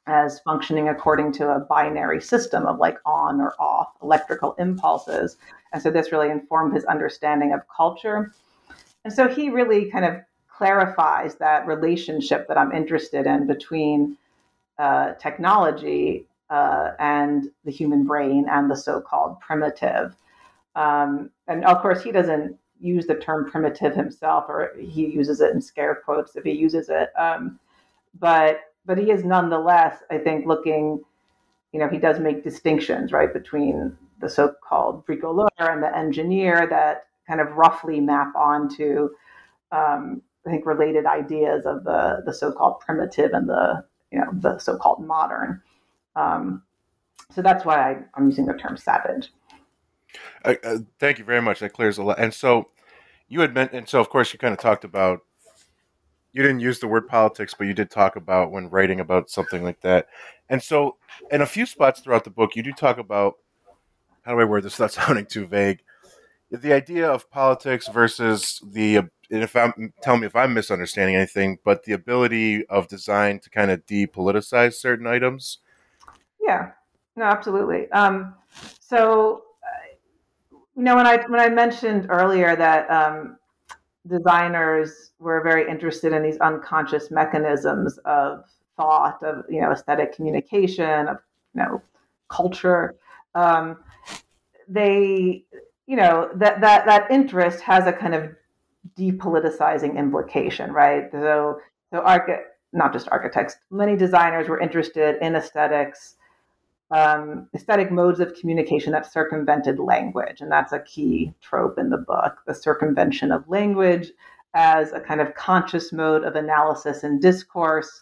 as 0.06 0.40
functioning 0.42 0.90
according 0.90 1.32
to 1.32 1.50
a 1.50 1.60
binary 1.62 2.20
system 2.22 2.66
of 2.66 2.78
like 2.78 2.98
on 3.06 3.40
or 3.40 3.54
off 3.60 3.90
electrical 4.02 4.54
impulses. 4.60 5.38
And 5.72 5.82
so 5.82 5.90
this 5.92 6.12
really 6.12 6.30
informed 6.30 6.74
his 6.74 6.84
understanding 6.86 7.54
of 7.54 7.62
culture. 7.74 8.34
And 9.06 9.14
so 9.14 9.28
he 9.28 9.50
really 9.50 9.90
kind 9.90 10.06
of 10.06 10.18
clarifies 10.50 11.36
that 11.36 11.66
relationship 11.68 12.48
that 12.48 12.58
I'm 12.58 12.72
interested 12.72 13.26
in 13.26 13.48
between 13.48 14.18
uh, 14.78 15.14
technology 15.14 16.26
uh, 16.54 16.92
and 17.00 17.50
the 17.66 17.72
human 17.72 18.04
brain 18.04 18.46
and 18.48 18.70
the 18.70 18.76
so-called 18.76 19.40
primitive. 19.40 20.16
Um, 20.76 21.32
and 21.48 21.66
of 21.66 21.82
course, 21.82 22.04
he 22.04 22.12
doesn't 22.12 22.56
use 22.80 23.08
the 23.08 23.16
term 23.16 23.50
primitive 23.50 23.96
himself, 23.96 24.46
or 24.48 24.72
he 24.78 25.08
uses 25.08 25.42
it 25.42 25.52
in 25.52 25.62
scare 25.62 25.96
quotes 26.06 26.36
if 26.36 26.44
he 26.44 26.52
uses 26.52 26.90
it. 26.90 27.10
Um, 27.18 27.60
but 28.20 28.60
but 28.86 29.00
he 29.00 29.10
is 29.10 29.24
nonetheless, 29.24 29.98
I 30.12 30.20
think, 30.20 30.46
looking. 30.46 31.02
You 31.72 31.80
know, 31.80 31.90
he 31.90 31.98
does 31.98 32.20
make 32.20 32.44
distinctions 32.44 33.12
right 33.12 33.34
between 33.34 33.98
the 34.20 34.30
so-called 34.30 35.08
bricoleur 35.08 35.48
and 35.58 35.82
the 35.82 35.98
engineer 35.98 36.68
that 36.70 37.08
kind 37.28 37.42
of 37.42 37.54
roughly 37.54 38.00
map 38.00 38.36
onto, 38.36 39.10
um, 39.72 40.22
I 40.46 40.52
think, 40.52 40.68
related 40.68 41.08
ideas 41.08 41.66
of 41.66 41.84
the 41.84 42.22
the 42.28 42.34
so-called 42.34 42.80
primitive 42.80 43.32
and 43.34 43.50
the 43.50 43.84
you 44.12 44.20
know 44.20 44.30
the 44.34 44.60
so-called 44.60 45.04
modern. 45.04 45.64
Um, 46.16 46.64
so 47.34 47.42
that's 47.42 47.66
why 47.66 47.92
I, 47.92 47.98
am 48.18 48.30
using 48.30 48.46
the 48.46 48.54
term 48.54 48.78
savage. 48.78 49.32
Uh, 50.46 50.56
uh, 50.64 50.78
thank 51.00 51.18
you 51.18 51.26
very 51.26 51.42
much. 51.42 51.60
That 51.60 51.74
clears 51.74 51.98
a 51.98 52.04
lot. 52.04 52.20
And 52.20 52.34
so 52.34 52.70
you 53.28 53.42
had 53.42 53.54
meant, 53.54 53.74
and 53.74 53.88
so 53.88 54.00
of 54.00 54.10
course 54.10 54.32
you 54.34 54.40
kind 54.40 54.54
of 54.54 54.60
talked 54.60 54.84
about. 54.84 55.22
You 56.32 56.42
didn't 56.42 56.62
use 56.62 56.80
the 56.80 56.88
word 56.88 57.08
politics, 57.08 57.54
but 57.56 57.68
you 57.68 57.76
did 57.76 57.92
talk 57.92 58.16
about 58.16 58.52
when 58.52 58.68
writing 58.70 59.00
about 59.00 59.30
something 59.30 59.64
like 59.64 59.82
that. 59.82 60.08
And 60.50 60.64
so, 60.64 60.98
in 61.30 61.42
a 61.42 61.46
few 61.46 61.68
spots 61.68 62.00
throughout 62.00 62.24
the 62.24 62.32
book, 62.32 62.56
you 62.56 62.64
do 62.64 62.72
talk 62.72 62.98
about 62.98 63.36
how 64.24 64.34
do 64.34 64.40
I 64.40 64.44
word 64.44 64.64
this 64.64 64.80
without 64.80 64.92
sounding 65.06 65.28
too 65.28 65.46
vague? 65.46 65.84
The 66.50 66.74
idea 66.74 67.08
of 67.08 67.30
politics 67.30 67.88
versus 67.88 68.62
the 68.66 69.02
if 69.30 69.56
I'm 69.56 69.94
tell 70.02 70.18
me 70.18 70.26
if 70.26 70.36
I'm 70.36 70.54
misunderstanding 70.54 71.16
anything, 71.16 71.60
but 71.64 71.84
the 71.84 71.94
ability 71.94 72.66
of 72.66 72.88
design 72.88 73.40
to 73.40 73.50
kind 73.52 73.70
of 73.70 73.86
depoliticize 73.86 74.74
certain 74.74 75.06
items 75.06 75.60
yeah, 76.44 76.72
no, 77.16 77.24
absolutely. 77.24 77.90
Um, 77.92 78.36
so, 78.80 79.44
uh, 79.64 80.58
you 80.76 80.84
know, 80.84 80.96
when 80.96 81.08
I 81.08 81.18
when 81.28 81.40
I 81.40 81.50
mentioned 81.50 82.08
earlier 82.10 82.56
that 82.56 82.90
um, 82.90 83.38
designers 84.08 85.12
were 85.20 85.42
very 85.42 85.70
interested 85.70 86.12
in 86.14 86.22
these 86.22 86.38
unconscious 86.38 87.10
mechanisms 87.12 87.98
of 88.06 88.44
thought, 88.76 89.24
of 89.24 89.46
you 89.50 89.62
know, 89.62 89.72
aesthetic 89.72 90.14
communication, 90.16 91.08
of 91.08 91.18
you 91.56 91.62
know, 91.62 91.82
culture, 92.28 92.96
um, 93.36 93.78
they, 94.68 95.46
you 95.88 95.96
know, 95.96 96.30
that 96.36 96.60
that 96.62 96.86
that 96.86 97.10
interest 97.10 97.62
has 97.62 97.88
a 97.88 97.94
kind 97.94 98.16
of 98.16 98.32
depoliticizing 98.98 99.98
implication, 99.98 100.72
right? 100.74 101.10
So, 101.12 101.60
so 101.92 102.00
archi- 102.00 102.44
not 102.74 102.92
just 102.92 103.08
architects, 103.10 103.56
many 103.72 103.96
designers 103.96 104.50
were 104.50 104.60
interested 104.60 105.16
in 105.22 105.36
aesthetics 105.36 106.16
um, 106.94 107.48
aesthetic 107.56 107.92
modes 107.92 108.20
of 108.20 108.36
communication 108.36 108.92
that 108.92 109.12
circumvented 109.12 109.80
language. 109.80 110.42
And 110.42 110.52
that's 110.52 110.72
a 110.72 110.80
key 110.80 111.34
trope 111.42 111.80
in 111.80 111.90
the 111.90 111.98
book 111.98 112.38
the 112.46 112.54
circumvention 112.54 113.32
of 113.32 113.50
language 113.50 114.12
as 114.54 114.92
a 114.92 115.00
kind 115.00 115.20
of 115.20 115.34
conscious 115.34 115.92
mode 115.92 116.24
of 116.24 116.36
analysis 116.36 117.04
and 117.04 117.20
discourse, 117.20 118.02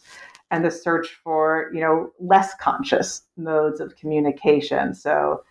and 0.51 0.65
the 0.65 0.69
search 0.69 1.17
for, 1.23 1.71
you 1.73 1.79
know, 1.79 2.11
less 2.19 2.53
conscious 2.55 3.21
modes 3.37 3.79
of 3.79 3.95
communication. 3.95 4.93
So, 4.93 5.43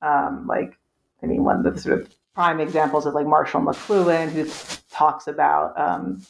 um, 0.00 0.46
like, 0.46 0.78
I 1.22 1.26
mean, 1.26 1.44
one 1.44 1.56
of 1.66 1.74
the 1.74 1.78
sort 1.78 2.00
of 2.00 2.08
prime 2.34 2.60
examples 2.60 3.04
is 3.04 3.12
like 3.12 3.26
Marshall 3.26 3.60
McLuhan, 3.60 4.30
who 4.30 4.48
talks 4.90 5.26
about, 5.26 5.78
um, 5.78 6.22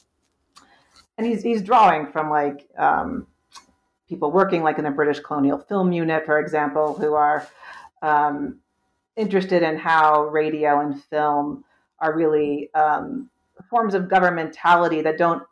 and 1.16 1.24
he's, 1.24 1.44
he's 1.44 1.62
drawing 1.62 2.08
from 2.10 2.28
like, 2.28 2.68
um, 2.76 3.28
people 4.08 4.30
working 4.30 4.62
like 4.62 4.78
in 4.78 4.84
the 4.84 4.90
British 4.90 5.20
Colonial 5.20 5.58
Film 5.58 5.92
Unit, 5.92 6.24
for 6.24 6.38
example, 6.38 6.94
who 6.94 7.14
are 7.14 7.46
um, 8.02 8.58
interested 9.16 9.62
in 9.62 9.76
how 9.76 10.24
radio 10.24 10.80
and 10.80 11.02
film 11.04 11.64
are 12.00 12.14
really 12.14 12.72
um, 12.74 13.28
forms 13.68 13.94
of 13.94 14.04
governmentality 14.04 15.02
that 15.02 15.18
don't 15.18 15.42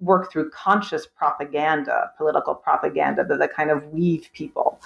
work 0.00 0.30
through 0.30 0.50
conscious 0.50 1.06
propaganda, 1.06 2.12
political 2.16 2.54
propaganda, 2.54 3.24
but 3.24 3.38
that 3.38 3.52
kind 3.52 3.70
of 3.70 3.86
weave 3.88 4.28
people 4.32 4.80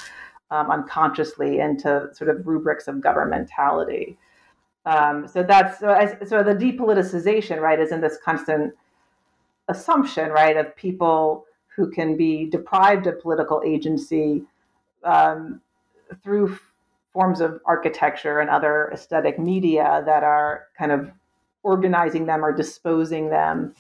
um, 0.51 0.71
unconsciously 0.71 1.61
into 1.61 2.09
sort 2.13 2.31
of 2.31 2.47
rubrics 2.47 2.89
of 2.89 2.97
governmentality. 2.97 4.17
Um, 4.87 5.29
so 5.29 5.43
that's 5.43 5.81
so, 5.81 6.17
so 6.27 6.43
the 6.43 6.55
depoliticization, 6.55 7.61
right, 7.61 7.79
is 7.79 7.93
in 7.93 8.01
this 8.01 8.19
constant 8.25 8.75
assumption, 9.69 10.31
right, 10.31 10.57
of 10.57 10.75
people 10.77 11.45
who 11.79 11.89
can 11.89 12.17
be 12.17 12.45
deprived 12.45 13.07
of 13.07 13.21
political 13.21 13.63
agency 13.65 14.43
um, 15.05 15.61
through 16.25 16.53
f- 16.53 16.61
forms 17.13 17.41
of 17.41 17.61
architecture 17.65 18.41
and 18.41 18.51
other 18.51 18.91
aesthetic 18.93 19.39
media 19.39 20.03
that 20.05 20.25
are 20.25 20.67
kind 20.77 20.91
of 20.91 21.09
organizing 21.63 22.27
them 22.27 22.45
or 22.45 22.53
disposing 22.53 23.31
them 23.31 23.77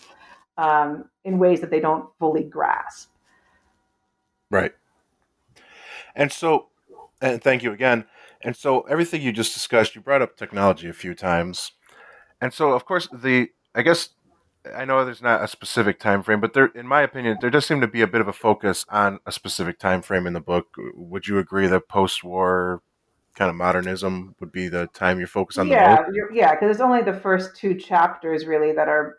um, 0.58 1.06
in 1.24 1.40
ways 1.40 1.60
that 1.60 1.70
they 1.70 1.80
don't 1.80 2.08
fully 2.20 2.44
grasp. 2.44 3.10
Right. 4.48 4.74
And 6.14 6.30
so, 6.30 6.68
and 7.20 7.42
thank 7.42 7.64
you 7.64 7.72
again. 7.72 8.04
And 8.42 8.54
so, 8.54 8.82
everything 8.82 9.22
you 9.22 9.32
just 9.32 9.54
discussed, 9.54 9.96
you 9.96 10.00
brought 10.00 10.22
up 10.22 10.36
technology 10.36 10.88
a 10.88 10.92
few 10.92 11.16
times. 11.16 11.72
And 12.40 12.54
so, 12.54 12.70
of 12.70 12.84
course, 12.84 13.08
the 13.12 13.48
I 13.74 13.82
guess 13.82 14.10
I 14.74 14.84
know 14.84 15.04
there's 15.04 15.22
not 15.22 15.42
a 15.42 15.48
specific 15.48 15.98
time 15.98 16.22
frame, 16.22 16.40
but 16.40 16.52
there, 16.52 16.66
in 16.66 16.86
my 16.86 17.02
opinion, 17.02 17.38
there 17.40 17.50
does 17.50 17.66
seem 17.66 17.80
to 17.80 17.86
be 17.86 18.02
a 18.02 18.06
bit 18.06 18.20
of 18.20 18.28
a 18.28 18.32
focus 18.32 18.84
on 18.88 19.20
a 19.26 19.32
specific 19.32 19.78
time 19.78 20.02
frame 20.02 20.26
in 20.26 20.32
the 20.32 20.40
book. 20.40 20.68
Would 20.94 21.26
you 21.26 21.38
agree 21.38 21.66
that 21.68 21.88
post-war 21.88 22.82
kind 23.34 23.50
of 23.50 23.56
modernism 23.56 24.34
would 24.40 24.50
be 24.50 24.68
the 24.68 24.88
time 24.88 25.18
you're 25.18 25.28
focused 25.28 25.58
on 25.58 25.68
yeah, 25.68 26.02
the. 26.02 26.28
Yeah, 26.32 26.54
because 26.54 26.72
it's 26.72 26.80
only 26.80 27.02
the 27.02 27.18
first 27.18 27.56
two 27.56 27.74
chapters 27.74 28.46
really 28.46 28.72
that 28.72 28.88
are, 28.88 29.18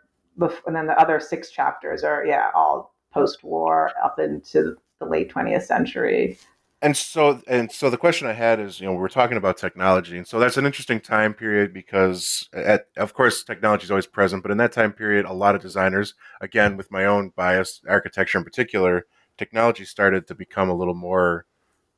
and 0.66 0.76
then 0.76 0.86
the 0.86 1.00
other 1.00 1.18
six 1.18 1.50
chapters 1.50 2.04
are 2.04 2.24
yeah 2.26 2.50
all 2.54 2.94
post-war 3.12 3.90
up 4.04 4.18
into 4.18 4.76
the 5.00 5.06
late 5.06 5.32
20th 5.32 5.62
century. 5.62 6.38
And 6.82 6.96
so, 6.96 7.42
and 7.46 7.70
so, 7.70 7.90
the 7.90 7.98
question 7.98 8.26
I 8.26 8.32
had 8.32 8.58
is, 8.58 8.80
you 8.80 8.86
know, 8.86 8.94
we're 8.94 9.08
talking 9.08 9.36
about 9.36 9.58
technology, 9.58 10.16
and 10.16 10.26
so 10.26 10.38
that's 10.38 10.56
an 10.56 10.64
interesting 10.64 10.98
time 10.98 11.34
period 11.34 11.74
because, 11.74 12.48
at, 12.54 12.86
of 12.96 13.12
course, 13.12 13.44
technology 13.44 13.84
is 13.84 13.90
always 13.90 14.06
present, 14.06 14.42
but 14.42 14.50
in 14.50 14.56
that 14.58 14.72
time 14.72 14.94
period, 14.94 15.26
a 15.26 15.32
lot 15.32 15.54
of 15.54 15.60
designers, 15.60 16.14
again, 16.40 16.78
with 16.78 16.90
my 16.90 17.04
own 17.04 17.32
bias, 17.36 17.82
architecture 17.86 18.38
in 18.38 18.44
particular, 18.44 19.04
technology 19.36 19.84
started 19.84 20.26
to 20.26 20.34
become 20.34 20.70
a 20.70 20.74
little 20.74 20.94
more 20.94 21.44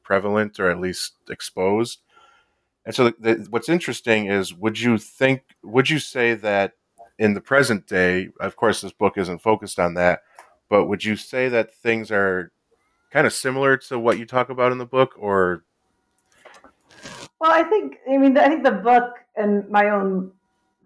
prevalent 0.03 0.59
or 0.59 0.69
at 0.69 0.81
least 0.81 1.15
exposed. 1.31 2.01
And 2.85 2.93
so, 2.93 3.05
the, 3.05 3.15
the, 3.21 3.47
what's 3.51 3.69
interesting 3.69 4.27
is, 4.27 4.53
would 4.53 4.81
you 4.81 4.99
think, 4.99 5.43
would 5.63 5.91
you 5.91 6.01
say 6.01 6.35
that 6.35 6.73
in 7.21 7.35
the 7.35 7.41
present 7.41 7.87
day, 7.87 8.31
of 8.41 8.57
course, 8.57 8.81
this 8.81 8.93
book 8.93 9.17
isn't 9.17 9.43
focused 9.43 9.79
on 9.79 9.95
that, 9.95 10.23
but 10.69 10.87
would 10.87 11.05
you 11.05 11.15
say 11.15 11.49
that 11.51 11.73
things 11.73 12.11
are 12.11 12.51
kind 13.13 13.27
of 13.27 13.33
similar 13.33 13.77
to 13.77 13.99
what 13.99 14.19
you 14.19 14.25
talk 14.25 14.49
about 14.49 14.73
in 14.73 14.79
the 14.79 14.87
book, 14.87 15.15
or? 15.19 15.65
Well, 17.39 17.51
I 17.51 17.63
think 17.63 17.99
I 18.09 18.17
mean 18.17 18.37
I 18.39 18.49
think 18.49 18.65
the 18.65 18.71
book 18.71 19.17
and 19.37 19.69
my 19.69 19.91
own 19.91 20.33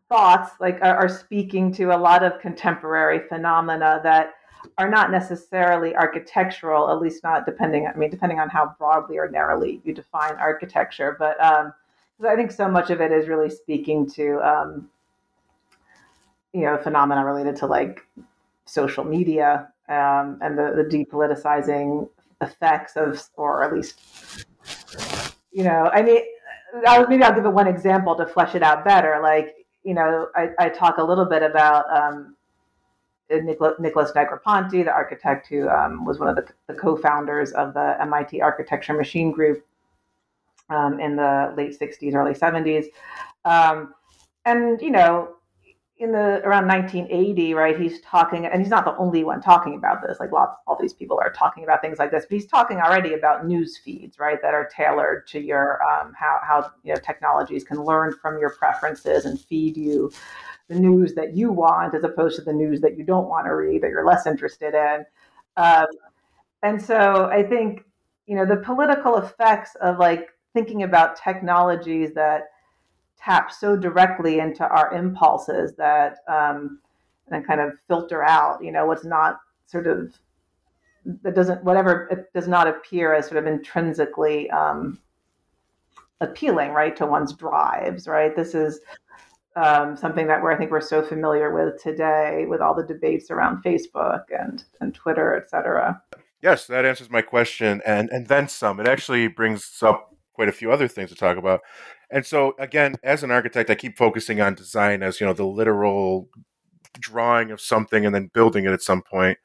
thoughts 0.08 0.52
like 0.60 0.78
are, 0.82 0.96
are 0.96 1.08
speaking 1.08 1.72
to 1.74 1.94
a 1.94 1.98
lot 1.98 2.22
of 2.22 2.40
contemporary 2.40 3.20
phenomena 3.28 4.00
that 4.02 4.34
are 4.78 4.90
not 4.90 5.10
necessarily 5.10 5.94
architectural, 5.94 6.90
at 6.90 7.00
least 7.00 7.22
not 7.22 7.46
depending. 7.46 7.86
I 7.86 7.96
mean, 7.96 8.10
depending 8.10 8.40
on 8.40 8.48
how 8.48 8.74
broadly 8.78 9.18
or 9.18 9.28
narrowly 9.28 9.80
you 9.84 9.94
define 9.94 10.34
architecture, 10.36 11.16
but 11.18 11.42
um, 11.42 11.72
I 12.26 12.34
think 12.34 12.50
so 12.50 12.68
much 12.68 12.90
of 12.90 13.00
it 13.00 13.12
is 13.12 13.28
really 13.28 13.50
speaking 13.50 14.08
to 14.10 14.40
um, 14.40 14.88
you 16.52 16.62
know 16.62 16.78
phenomena 16.78 17.24
related 17.24 17.56
to 17.56 17.66
like 17.66 18.06
social 18.64 19.04
media 19.04 19.68
um, 19.88 20.38
and 20.40 20.58
the, 20.58 20.72
the 20.74 20.84
depoliticizing 20.84 22.08
effects 22.40 22.96
of, 22.96 23.22
or 23.36 23.64
at 23.64 23.72
least, 23.72 24.00
you 25.52 25.64
know, 25.64 25.90
I 25.92 26.02
mean, 26.02 26.22
I'll, 26.86 27.06
maybe 27.08 27.22
I'll 27.22 27.34
give 27.34 27.44
it 27.44 27.50
one 27.50 27.66
example 27.66 28.14
to 28.16 28.26
flesh 28.26 28.54
it 28.54 28.62
out 28.62 28.84
better. 28.84 29.20
Like, 29.22 29.66
you 29.84 29.94
know, 29.94 30.28
I, 30.34 30.50
I 30.58 30.68
talk 30.68 30.98
a 30.98 31.02
little 31.02 31.24
bit 31.24 31.42
about 31.42 31.84
um, 31.90 32.36
Nicholas 33.30 34.12
Negroponte, 34.12 34.84
the 34.84 34.92
architect 34.92 35.46
who 35.48 35.68
um, 35.68 36.04
was 36.04 36.18
one 36.18 36.28
of 36.28 36.36
the, 36.36 36.46
the, 36.66 36.74
co-founders 36.74 37.52
of 37.52 37.74
the 37.74 37.96
MIT 38.00 38.40
Architecture 38.40 38.94
Machine 38.94 39.30
Group 39.32 39.64
um, 40.70 41.00
in 41.00 41.16
the 41.16 41.54
late 41.56 41.78
60s, 41.78 42.14
early 42.14 42.34
70s. 42.34 42.86
Um, 43.44 43.94
and, 44.44 44.80
you 44.80 44.90
know, 44.90 45.35
in 45.98 46.12
the 46.12 46.42
around 46.44 46.66
1980, 46.68 47.54
right? 47.54 47.78
He's 47.78 48.00
talking, 48.02 48.44
and 48.44 48.60
he's 48.60 48.70
not 48.70 48.84
the 48.84 48.94
only 48.96 49.24
one 49.24 49.40
talking 49.40 49.76
about 49.76 50.06
this. 50.06 50.20
Like 50.20 50.30
lots, 50.30 50.54
all 50.66 50.76
these 50.78 50.92
people 50.92 51.18
are 51.22 51.32
talking 51.32 51.64
about 51.64 51.80
things 51.80 51.98
like 51.98 52.10
this, 52.10 52.26
but 52.28 52.34
he's 52.34 52.46
talking 52.46 52.78
already 52.78 53.14
about 53.14 53.46
news 53.46 53.78
feeds, 53.78 54.18
right? 54.18 54.40
That 54.42 54.52
are 54.52 54.68
tailored 54.68 55.26
to 55.28 55.40
your 55.40 55.82
um, 55.82 56.12
how 56.14 56.38
how 56.42 56.70
you 56.82 56.92
know 56.92 57.00
technologies 57.00 57.64
can 57.64 57.82
learn 57.82 58.12
from 58.20 58.38
your 58.38 58.50
preferences 58.50 59.24
and 59.24 59.40
feed 59.40 59.76
you 59.76 60.12
the 60.68 60.74
news 60.74 61.14
that 61.14 61.34
you 61.34 61.50
want, 61.50 61.94
as 61.94 62.04
opposed 62.04 62.36
to 62.36 62.42
the 62.42 62.52
news 62.52 62.80
that 62.82 62.98
you 62.98 63.04
don't 63.04 63.28
want 63.28 63.46
to 63.46 63.54
read, 63.54 63.82
that 63.82 63.88
you're 63.88 64.06
less 64.06 64.26
interested 64.26 64.74
in. 64.74 65.06
Um, 65.56 65.86
and 66.62 66.82
so 66.82 67.30
I 67.32 67.42
think 67.42 67.84
you 68.26 68.36
know 68.36 68.44
the 68.44 68.56
political 68.56 69.16
effects 69.16 69.74
of 69.80 69.98
like 69.98 70.28
thinking 70.52 70.82
about 70.82 71.16
technologies 71.16 72.12
that 72.14 72.48
tap 73.18 73.52
so 73.52 73.76
directly 73.76 74.38
into 74.38 74.66
our 74.66 74.92
impulses 74.92 75.74
that 75.76 76.18
um, 76.28 76.80
and 77.28 77.46
kind 77.46 77.60
of 77.60 77.72
filter 77.88 78.22
out, 78.22 78.62
you 78.62 78.70
know, 78.70 78.86
what's 78.86 79.04
not 79.04 79.38
sort 79.66 79.86
of 79.86 80.14
that 81.22 81.34
doesn't 81.34 81.62
whatever 81.62 82.08
it 82.10 82.32
does 82.34 82.48
not 82.48 82.66
appear 82.66 83.14
as 83.14 83.26
sort 83.26 83.38
of 83.38 83.46
intrinsically 83.46 84.50
um, 84.50 84.98
appealing, 86.20 86.70
right, 86.70 86.96
to 86.96 87.06
one's 87.06 87.32
drives, 87.32 88.08
right. 88.08 88.34
This 88.34 88.54
is 88.54 88.80
um, 89.56 89.96
something 89.96 90.26
that 90.26 90.42
we're 90.42 90.52
I 90.52 90.56
think 90.56 90.70
we're 90.70 90.80
so 90.80 91.02
familiar 91.02 91.52
with 91.52 91.82
today 91.82 92.44
with 92.48 92.60
all 92.60 92.74
the 92.74 92.84
debates 92.84 93.30
around 93.30 93.62
Facebook 93.62 94.22
and 94.30 94.64
and 94.80 94.94
Twitter, 94.94 95.36
et 95.36 95.50
cetera. 95.50 96.00
Yes, 96.42 96.66
that 96.66 96.84
answers 96.84 97.10
my 97.10 97.22
question, 97.22 97.82
and 97.86 98.10
and 98.10 98.26
then 98.26 98.48
some. 98.48 98.78
It 98.80 98.88
actually 98.88 99.28
brings 99.28 99.82
up 99.82 100.14
quite 100.32 100.48
a 100.48 100.52
few 100.52 100.70
other 100.70 100.86
things 100.86 101.10
to 101.10 101.16
talk 101.16 101.38
about. 101.38 101.60
And 102.10 102.24
so 102.24 102.54
again, 102.58 102.96
as 103.02 103.22
an 103.22 103.30
architect, 103.30 103.70
I 103.70 103.74
keep 103.74 103.96
focusing 103.96 104.40
on 104.40 104.54
design 104.54 105.02
as 105.02 105.20
you 105.20 105.26
know 105.26 105.32
the 105.32 105.46
literal 105.46 106.28
drawing 106.98 107.50
of 107.50 107.60
something 107.60 108.06
and 108.06 108.14
then 108.14 108.30
building 108.32 108.64
it 108.64 108.72
at 108.72 108.82
some 108.82 109.02
point. 109.02 109.38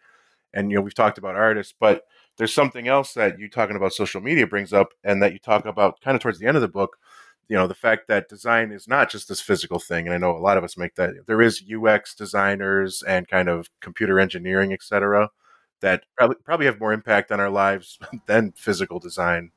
And 0.54 0.72
you 0.72 0.78
know 0.78 0.82
we've 0.82 0.94
talked 0.94 1.18
about 1.18 1.36
artists, 1.36 1.74
but 1.80 2.04
there's 2.38 2.54
something 2.54 2.88
else 2.88 3.14
that 3.14 3.40
you 3.40 3.50
talking 3.50 3.76
about 3.76 3.94
social 3.94 4.22
media 4.22 4.48
brings 4.48 4.74
up, 4.74 4.94
and 5.04 5.22
that 5.22 5.34
you 5.34 5.40
talk 5.40 5.66
about 5.66 6.02
kind 6.02 6.16
of 6.16 6.22
towards 6.22 6.40
the 6.40 6.48
end 6.48 6.58
of 6.58 6.62
the 6.62 6.68
book. 6.68 6.98
You 7.50 7.58
know 7.58 7.68
the 7.68 7.76
fact 7.76 8.08
that 8.08 8.30
design 8.30 8.72
is 8.72 8.88
not 8.88 9.10
just 9.10 9.28
this 9.30 9.42
physical 9.42 9.80
thing, 9.80 10.08
and 10.08 10.14
I 10.14 10.18
know 10.18 10.36
a 10.36 10.40
lot 10.40 10.58
of 10.58 10.64
us 10.64 10.78
make 10.78 10.96
that. 10.96 11.28
There 11.28 11.42
is 11.42 11.64
UX 11.72 12.16
designers 12.16 13.04
and 13.04 13.28
kind 13.28 13.50
of 13.50 13.70
computer 13.82 14.20
engineering, 14.20 14.74
etc., 14.74 15.30
that 15.82 16.04
probably 16.18 16.38
probably 16.46 16.66
have 16.68 16.80
more 16.80 16.94
impact 16.94 17.32
on 17.32 17.40
our 17.40 17.50
lives 17.50 18.00
than 18.28 18.54
physical 18.54 19.00
design. 19.00 19.52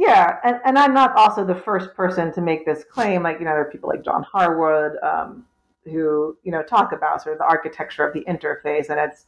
Yeah, 0.00 0.38
and, 0.44 0.60
and 0.64 0.78
I'm 0.78 0.94
not 0.94 1.16
also 1.16 1.44
the 1.44 1.56
first 1.56 1.92
person 1.92 2.32
to 2.34 2.40
make 2.40 2.64
this 2.64 2.84
claim. 2.84 3.24
Like, 3.24 3.40
you 3.40 3.44
know, 3.44 3.50
there 3.50 3.62
are 3.62 3.70
people 3.70 3.88
like 3.88 4.04
John 4.04 4.22
Harwood 4.22 4.92
um, 5.02 5.44
who, 5.82 6.38
you 6.44 6.52
know, 6.52 6.62
talk 6.62 6.92
about 6.92 7.20
sort 7.20 7.32
of 7.32 7.38
the 7.40 7.46
architecture 7.46 8.06
of 8.06 8.14
the 8.14 8.20
interface. 8.28 8.90
And 8.90 9.00
it's, 9.00 9.26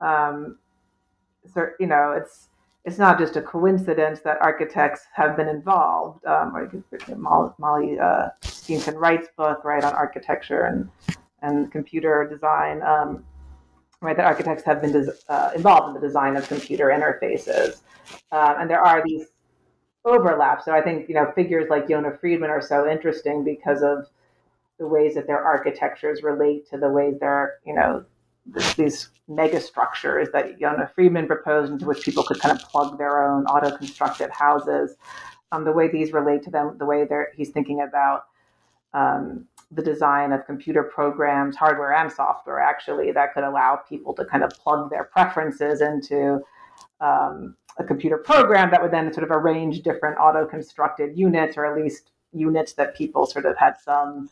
um, 0.00 0.56
you 1.78 1.86
know, 1.86 2.12
it's, 2.16 2.48
it's 2.86 2.96
not 2.96 3.18
just 3.18 3.36
a 3.36 3.42
coincidence 3.42 4.20
that 4.20 4.38
architects 4.40 5.02
have 5.12 5.36
been 5.36 5.48
involved. 5.48 6.24
Um, 6.24 6.56
or 6.56 6.72
Molly, 7.14 7.52
Molly 7.58 7.98
uh, 7.98 8.28
Steenson 8.40 8.94
Wright's 8.94 9.28
book, 9.36 9.64
right, 9.64 9.84
on 9.84 9.92
architecture 9.92 10.62
and, 10.62 10.88
and 11.42 11.70
computer 11.70 12.26
design, 12.26 12.80
um, 12.84 13.22
right, 14.00 14.16
that 14.16 14.24
architects 14.24 14.62
have 14.64 14.80
been 14.80 14.92
des- 14.92 15.12
uh, 15.28 15.50
involved 15.54 15.88
in 15.88 16.00
the 16.00 16.08
design 16.08 16.38
of 16.38 16.48
computer 16.48 16.86
interfaces. 16.86 17.82
Uh, 18.32 18.54
and 18.58 18.70
there 18.70 18.80
are 18.80 19.02
these 19.04 19.26
overlap. 20.06 20.62
So 20.62 20.72
I 20.72 20.80
think 20.80 21.08
you 21.08 21.14
know 21.14 21.30
figures 21.34 21.68
like 21.68 21.88
Yona 21.88 22.18
Friedman 22.18 22.50
are 22.50 22.62
so 22.62 22.88
interesting 22.88 23.44
because 23.44 23.82
of 23.82 24.06
the 24.78 24.86
ways 24.86 25.14
that 25.14 25.26
their 25.26 25.42
architectures 25.42 26.22
relate 26.22 26.68
to 26.70 26.78
the 26.78 26.88
ways 26.88 27.18
their 27.20 27.58
you 27.66 27.74
know 27.74 28.04
these 28.76 29.10
mega 29.28 29.60
structures 29.60 30.28
that 30.32 30.58
Yona 30.58 30.92
Friedman 30.94 31.26
proposed 31.26 31.72
into 31.72 31.84
which 31.84 32.04
people 32.04 32.22
could 32.22 32.40
kind 32.40 32.56
of 32.56 32.66
plug 32.68 32.96
their 32.96 33.28
own 33.28 33.44
auto 33.46 33.76
constructed 33.76 34.30
houses. 34.30 34.94
Um, 35.52 35.64
the 35.64 35.72
way 35.72 35.88
these 35.88 36.12
relate 36.12 36.42
to 36.44 36.50
them, 36.50 36.76
the 36.78 36.86
way 36.86 37.04
they're, 37.04 37.32
he's 37.36 37.50
thinking 37.50 37.80
about 37.80 38.24
um, 38.94 39.46
the 39.70 39.82
design 39.82 40.32
of 40.32 40.46
computer 40.46 40.82
programs, 40.82 41.56
hardware 41.56 41.92
and 41.92 42.10
software, 42.10 42.60
actually, 42.60 43.12
that 43.12 43.34
could 43.34 43.44
allow 43.44 43.76
people 43.88 44.12
to 44.14 44.24
kind 44.24 44.44
of 44.44 44.50
plug 44.50 44.90
their 44.90 45.04
preferences 45.04 45.80
into 45.80 46.40
um, 47.00 47.56
a 47.78 47.84
computer 47.84 48.18
program 48.18 48.70
that 48.70 48.82
would 48.82 48.90
then 48.90 49.12
sort 49.12 49.24
of 49.24 49.30
arrange 49.30 49.82
different 49.82 50.18
auto 50.18 50.46
constructed 50.46 51.16
units, 51.16 51.56
or 51.56 51.66
at 51.66 51.80
least 51.80 52.10
units 52.32 52.74
that 52.74 52.96
people 52.96 53.26
sort 53.26 53.46
of 53.46 53.56
had 53.56 53.74
some 53.82 54.28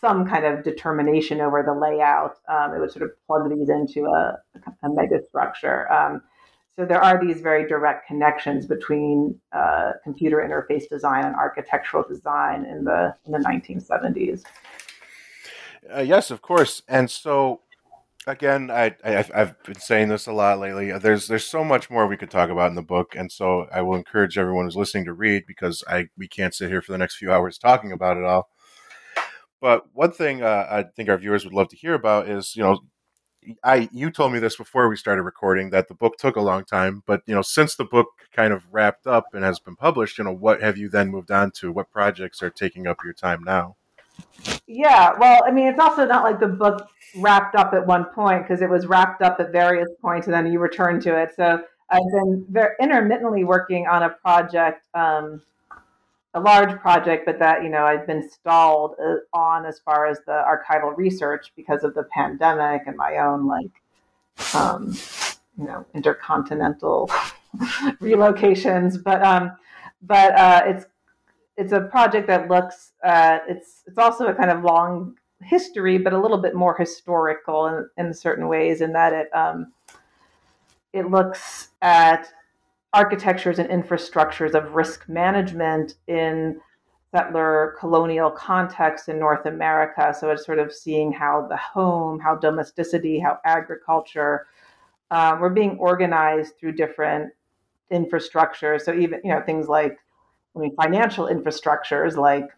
some 0.00 0.26
kind 0.26 0.44
of 0.44 0.62
determination 0.62 1.40
over 1.40 1.62
the 1.62 1.72
layout. 1.72 2.38
Um, 2.48 2.74
it 2.74 2.80
would 2.80 2.92
sort 2.92 3.04
of 3.04 3.10
plug 3.26 3.50
these 3.50 3.68
into 3.68 4.04
a, 4.04 4.38
a 4.82 4.88
mega 4.88 5.24
structure. 5.26 5.90
Um, 5.90 6.22
so 6.76 6.84
there 6.84 7.02
are 7.02 7.18
these 7.24 7.40
very 7.40 7.66
direct 7.66 8.06
connections 8.06 8.66
between 8.66 9.40
uh, 9.52 9.92
computer 10.04 10.36
interface 10.46 10.86
design 10.88 11.24
and 11.24 11.34
architectural 11.34 12.04
design 12.06 12.66
in 12.66 12.84
the 12.84 13.14
in 13.24 13.32
the 13.32 13.38
1970s. 13.38 14.44
Uh, 15.94 16.00
yes, 16.00 16.30
of 16.30 16.42
course. 16.42 16.82
And 16.88 17.10
so 17.10 17.60
again, 18.26 18.70
I, 18.70 18.94
I 19.04 19.22
have 19.34 19.62
been 19.62 19.78
saying 19.78 20.08
this 20.08 20.26
a 20.26 20.32
lot 20.32 20.58
lately. 20.58 20.92
There's 20.98 21.28
there's 21.28 21.46
so 21.46 21.64
much 21.64 21.90
more 21.90 22.06
we 22.06 22.16
could 22.16 22.30
talk 22.30 22.50
about 22.50 22.70
in 22.70 22.74
the 22.74 22.82
book, 22.82 23.14
and 23.14 23.30
so 23.30 23.66
I 23.72 23.82
will 23.82 23.96
encourage 23.96 24.36
everyone 24.38 24.64
who's 24.64 24.76
listening 24.76 25.04
to 25.06 25.12
read 25.12 25.44
because 25.46 25.84
I 25.88 26.08
we 26.18 26.28
can't 26.28 26.54
sit 26.54 26.70
here 26.70 26.82
for 26.82 26.92
the 26.92 26.98
next 26.98 27.16
few 27.16 27.32
hours 27.32 27.58
talking 27.58 27.92
about 27.92 28.16
it 28.16 28.24
all. 28.24 28.48
But 29.60 29.84
one 29.92 30.12
thing 30.12 30.42
uh, 30.42 30.66
I 30.70 30.84
think 30.84 31.08
our 31.08 31.18
viewers 31.18 31.44
would 31.44 31.54
love 31.54 31.68
to 31.68 31.76
hear 31.76 31.94
about 31.94 32.28
is 32.28 32.56
you 32.56 32.62
know. 32.62 32.80
I 33.62 33.88
you 33.92 34.10
told 34.10 34.32
me 34.32 34.40
this 34.40 34.56
before 34.56 34.88
we 34.88 34.96
started 34.96 35.22
recording 35.22 35.70
that 35.70 35.86
the 35.86 35.94
book 35.94 36.16
took 36.18 36.34
a 36.34 36.40
long 36.40 36.64
time, 36.64 37.04
but 37.06 37.22
you 37.26 37.34
know 37.34 37.42
since 37.42 37.76
the 37.76 37.84
book 37.84 38.08
kind 38.32 38.52
of 38.52 38.64
wrapped 38.72 39.06
up 39.06 39.26
and 39.34 39.44
has 39.44 39.60
been 39.60 39.76
published, 39.76 40.18
you 40.18 40.24
know 40.24 40.34
what 40.34 40.60
have 40.62 40.76
you 40.76 40.88
then 40.88 41.10
moved 41.10 41.30
on 41.30 41.52
to? 41.52 41.70
What 41.70 41.92
projects 41.92 42.42
are 42.42 42.50
taking 42.50 42.88
up 42.88 42.98
your 43.04 43.12
time 43.12 43.44
now? 43.44 43.76
Yeah, 44.66 45.12
well, 45.18 45.42
I 45.46 45.52
mean, 45.52 45.68
it's 45.68 45.78
also 45.78 46.06
not 46.06 46.24
like 46.24 46.40
the 46.40 46.48
book 46.48 46.88
wrapped 47.16 47.54
up 47.54 47.72
at 47.72 47.86
one 47.86 48.04
point 48.06 48.42
because 48.42 48.62
it 48.62 48.68
was 48.68 48.86
wrapped 48.86 49.22
up 49.22 49.38
at 49.38 49.52
various 49.52 49.88
points 50.00 50.26
and 50.26 50.34
then 50.34 50.50
you 50.50 50.58
return 50.58 51.00
to 51.02 51.16
it. 51.16 51.34
So 51.36 51.62
I've 51.88 52.02
been 52.12 52.44
very 52.50 52.74
intermittently 52.80 53.44
working 53.44 53.86
on 53.86 54.02
a 54.02 54.10
project 54.10 54.84
um, 54.94 55.40
a 56.36 56.40
large 56.40 56.78
project, 56.80 57.24
but 57.24 57.38
that 57.38 57.62
you 57.62 57.70
know 57.70 57.84
I've 57.86 58.06
been 58.06 58.28
stalled 58.28 58.94
uh, 59.02 59.16
on 59.32 59.64
as 59.64 59.78
far 59.80 60.06
as 60.06 60.18
the 60.26 60.32
archival 60.32 60.94
research 60.96 61.52
because 61.56 61.82
of 61.82 61.94
the 61.94 62.04
pandemic 62.14 62.82
and 62.86 62.94
my 62.96 63.16
own 63.16 63.46
like 63.46 63.70
um, 64.54 64.94
you 65.58 65.64
know 65.64 65.86
intercontinental 65.94 67.08
relocations. 68.02 69.02
But 69.02 69.22
um, 69.22 69.52
but 70.02 70.36
uh, 70.36 70.62
it's 70.66 70.84
it's 71.56 71.72
a 71.72 71.82
project 71.82 72.26
that 72.26 72.48
looks 72.48 72.92
at 73.02 73.42
it's 73.48 73.82
it's 73.86 73.98
also 73.98 74.26
a 74.26 74.34
kind 74.34 74.50
of 74.50 74.62
long 74.62 75.16
history, 75.42 75.98
but 75.98 76.12
a 76.12 76.18
little 76.18 76.38
bit 76.38 76.54
more 76.54 76.76
historical 76.76 77.66
in, 77.66 77.88
in 77.96 78.14
certain 78.14 78.48
ways, 78.48 78.80
in 78.80 78.92
that 78.92 79.12
it 79.12 79.34
um, 79.34 79.72
it 80.92 81.10
looks 81.10 81.68
at 81.82 82.28
architectures 82.92 83.58
and 83.58 83.68
infrastructures 83.68 84.54
of 84.54 84.74
risk 84.74 85.08
management 85.08 85.94
in 86.06 86.60
settler 87.14 87.76
colonial 87.78 88.30
context 88.30 89.08
in 89.08 89.18
North 89.18 89.46
America. 89.46 90.14
So 90.18 90.30
it's 90.30 90.44
sort 90.44 90.58
of 90.58 90.72
seeing 90.72 91.12
how 91.12 91.46
the 91.48 91.56
home, 91.56 92.18
how 92.18 92.36
domesticity, 92.36 93.18
how 93.18 93.38
agriculture 93.44 94.46
um, 95.10 95.40
were 95.40 95.50
being 95.50 95.78
organized 95.78 96.58
through 96.58 96.72
different 96.72 97.32
infrastructures. 97.92 98.82
So 98.82 98.92
even 98.92 99.20
you 99.24 99.30
know 99.30 99.40
things 99.40 99.68
like 99.68 99.98
I 100.56 100.58
mean 100.58 100.74
financial 100.74 101.26
infrastructures 101.26 102.16
like 102.16 102.48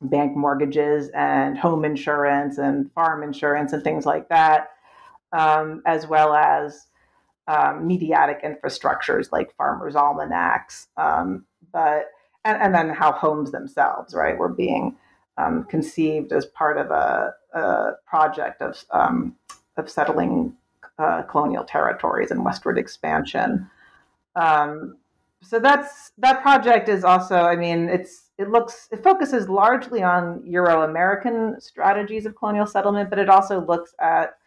bank 0.00 0.36
mortgages 0.36 1.08
and 1.14 1.58
home 1.58 1.84
insurance 1.84 2.58
and 2.58 2.92
farm 2.92 3.22
insurance 3.22 3.72
and 3.72 3.82
things 3.82 4.06
like 4.06 4.28
that, 4.28 4.70
um, 5.32 5.82
as 5.86 6.06
well 6.06 6.34
as 6.34 6.86
um, 7.48 7.86
mediatic 7.86 8.42
infrastructures 8.42 9.32
like 9.32 9.54
farmers' 9.56 9.96
almanacs, 9.96 10.88
um, 10.96 11.44
but 11.72 12.06
and, 12.44 12.62
and, 12.62 12.74
then 12.74 12.90
how 12.90 13.10
homes 13.10 13.50
themselves, 13.50 14.14
right, 14.14 14.38
were 14.38 14.48
being 14.50 14.96
um, 15.38 15.64
conceived 15.64 16.32
as 16.32 16.46
part 16.46 16.78
of 16.78 16.90
a, 16.90 17.34
a 17.54 17.92
project 18.06 18.60
of 18.60 18.84
um, 18.90 19.34
of 19.76 19.90
settling 19.90 20.54
uh, 20.98 21.22
colonial 21.22 21.64
territories 21.64 22.30
and 22.30 22.44
westward 22.44 22.78
expansion. 22.78 23.68
Um, 24.36 24.96
so 25.42 25.58
that's 25.58 26.12
that 26.18 26.42
project 26.42 26.88
is 26.88 27.04
also, 27.04 27.36
I 27.36 27.56
mean, 27.56 27.88
it's 27.88 28.30
it 28.38 28.50
looks 28.50 28.88
it 28.90 29.02
focuses 29.02 29.48
largely 29.48 30.02
on 30.02 30.42
Euro 30.44 30.82
American 30.82 31.60
strategies 31.60 32.26
of 32.26 32.36
colonial 32.36 32.66
settlement, 32.66 33.10
but 33.10 33.18
it 33.18 33.28
also 33.28 33.64
looks 33.64 33.94
at 34.00 34.38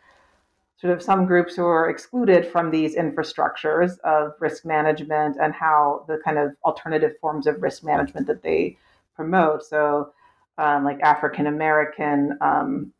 sort 0.77 0.93
of 0.93 1.01
some 1.01 1.25
groups 1.25 1.55
who 1.55 1.63
are 1.63 1.89
excluded 1.89 2.45
from 2.51 2.71
these 2.71 2.95
infrastructures 2.95 3.99
of 3.99 4.33
risk 4.39 4.65
management 4.65 5.37
and 5.39 5.53
how 5.53 6.03
the 6.07 6.17
kind 6.25 6.37
of 6.39 6.55
alternative 6.65 7.13
forms 7.21 7.45
of 7.45 7.61
risk 7.61 7.83
management 7.83 8.25
that 8.27 8.41
they 8.41 8.75
promote. 9.15 9.63
So, 9.63 10.11
um, 10.57 10.83
like 10.83 10.99
African 11.01 11.47
American 11.47 12.37
um, 12.41 12.93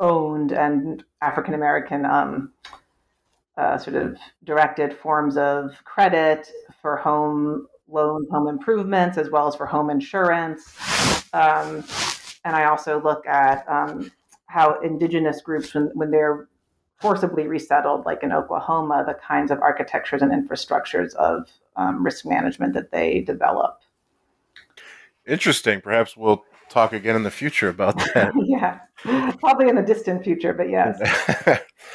owned 0.00 0.52
and 0.52 1.04
African 1.20 1.54
American 1.54 2.06
um, 2.06 2.52
uh, 3.56 3.78
sort 3.78 3.96
of 3.96 4.16
directed 4.44 4.96
forms 4.98 5.36
of 5.36 5.72
credit 5.84 6.50
for 6.82 6.96
home 6.96 7.66
loans, 7.88 8.28
home 8.30 8.48
improvements, 8.48 9.16
as 9.16 9.30
well 9.30 9.46
as 9.46 9.54
for 9.54 9.66
home 9.66 9.90
insurance. 9.90 10.76
Um, 11.32 11.84
and 12.44 12.54
I 12.54 12.64
also 12.64 13.00
look 13.02 13.26
at 13.26 13.68
um, 13.68 14.10
how 14.46 14.80
indigenous 14.80 15.40
groups, 15.40 15.74
when, 15.74 15.90
when 15.94 16.10
they're 16.10 16.48
forcibly 17.00 17.46
resettled, 17.46 18.06
like 18.06 18.22
in 18.22 18.32
Oklahoma, 18.32 19.04
the 19.06 19.14
kinds 19.14 19.50
of 19.50 19.60
architectures 19.60 20.22
and 20.22 20.32
infrastructures 20.32 21.14
of 21.14 21.48
um, 21.76 22.04
risk 22.04 22.24
management 22.24 22.74
that 22.74 22.90
they 22.90 23.20
develop. 23.20 23.80
Interesting. 25.26 25.80
Perhaps 25.80 26.16
we'll 26.16 26.44
talk 26.68 26.92
again 26.92 27.16
in 27.16 27.22
the 27.22 27.30
future 27.30 27.68
about 27.68 27.96
that. 28.14 28.32
yeah, 28.46 28.80
probably 29.38 29.68
in 29.68 29.76
the 29.76 29.82
distant 29.82 30.24
future, 30.24 30.52
but 30.52 30.68
yes. 30.70 30.98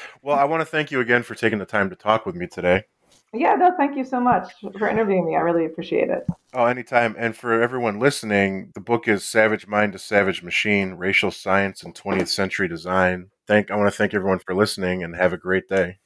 well, 0.22 0.38
I 0.38 0.44
want 0.46 0.62
to 0.62 0.66
thank 0.66 0.92
you 0.92 1.00
again 1.00 1.24
for 1.24 1.36
taking 1.36 1.60
the 1.60 1.66
time 1.66 1.90
to 1.90 1.96
talk 1.96 2.26
with 2.26 2.36
me 2.36 2.48
today. 2.48 2.84
Yeah, 3.34 3.56
no, 3.56 3.72
thank 3.78 3.96
you 3.96 4.04
so 4.04 4.20
much 4.20 4.52
for 4.78 4.90
interviewing 4.90 5.26
me. 5.26 5.38
I 5.38 5.40
really 5.40 5.66
appreciate 5.66 6.10
it. 6.10 6.26
Oh, 6.54 6.66
anytime. 6.66 7.16
And 7.18 7.36
for 7.36 7.62
everyone 7.62 7.98
listening, 7.98 8.72
the 8.74 8.82
book 8.82 9.08
is 9.08 9.24
Savage 9.24 9.68
Mind 9.68 9.94
to 9.94 10.00
Savage 10.00 10.44
Machine 10.44 10.96
Racial 10.96 11.32
Science 11.32 11.84
and 11.84 11.96
20th 11.96 12.28
Century 12.28 12.68
Design. 12.68 13.30
Thank 13.48 13.72
I 13.72 13.78
want 13.78 13.90
to 13.90 13.98
thank 13.98 14.14
everyone 14.14 14.40
for 14.40 14.54
listening 14.54 15.04
and 15.04 15.16
have 15.16 15.32
a 15.32 15.38
great 15.38 15.70
day. 15.70 16.00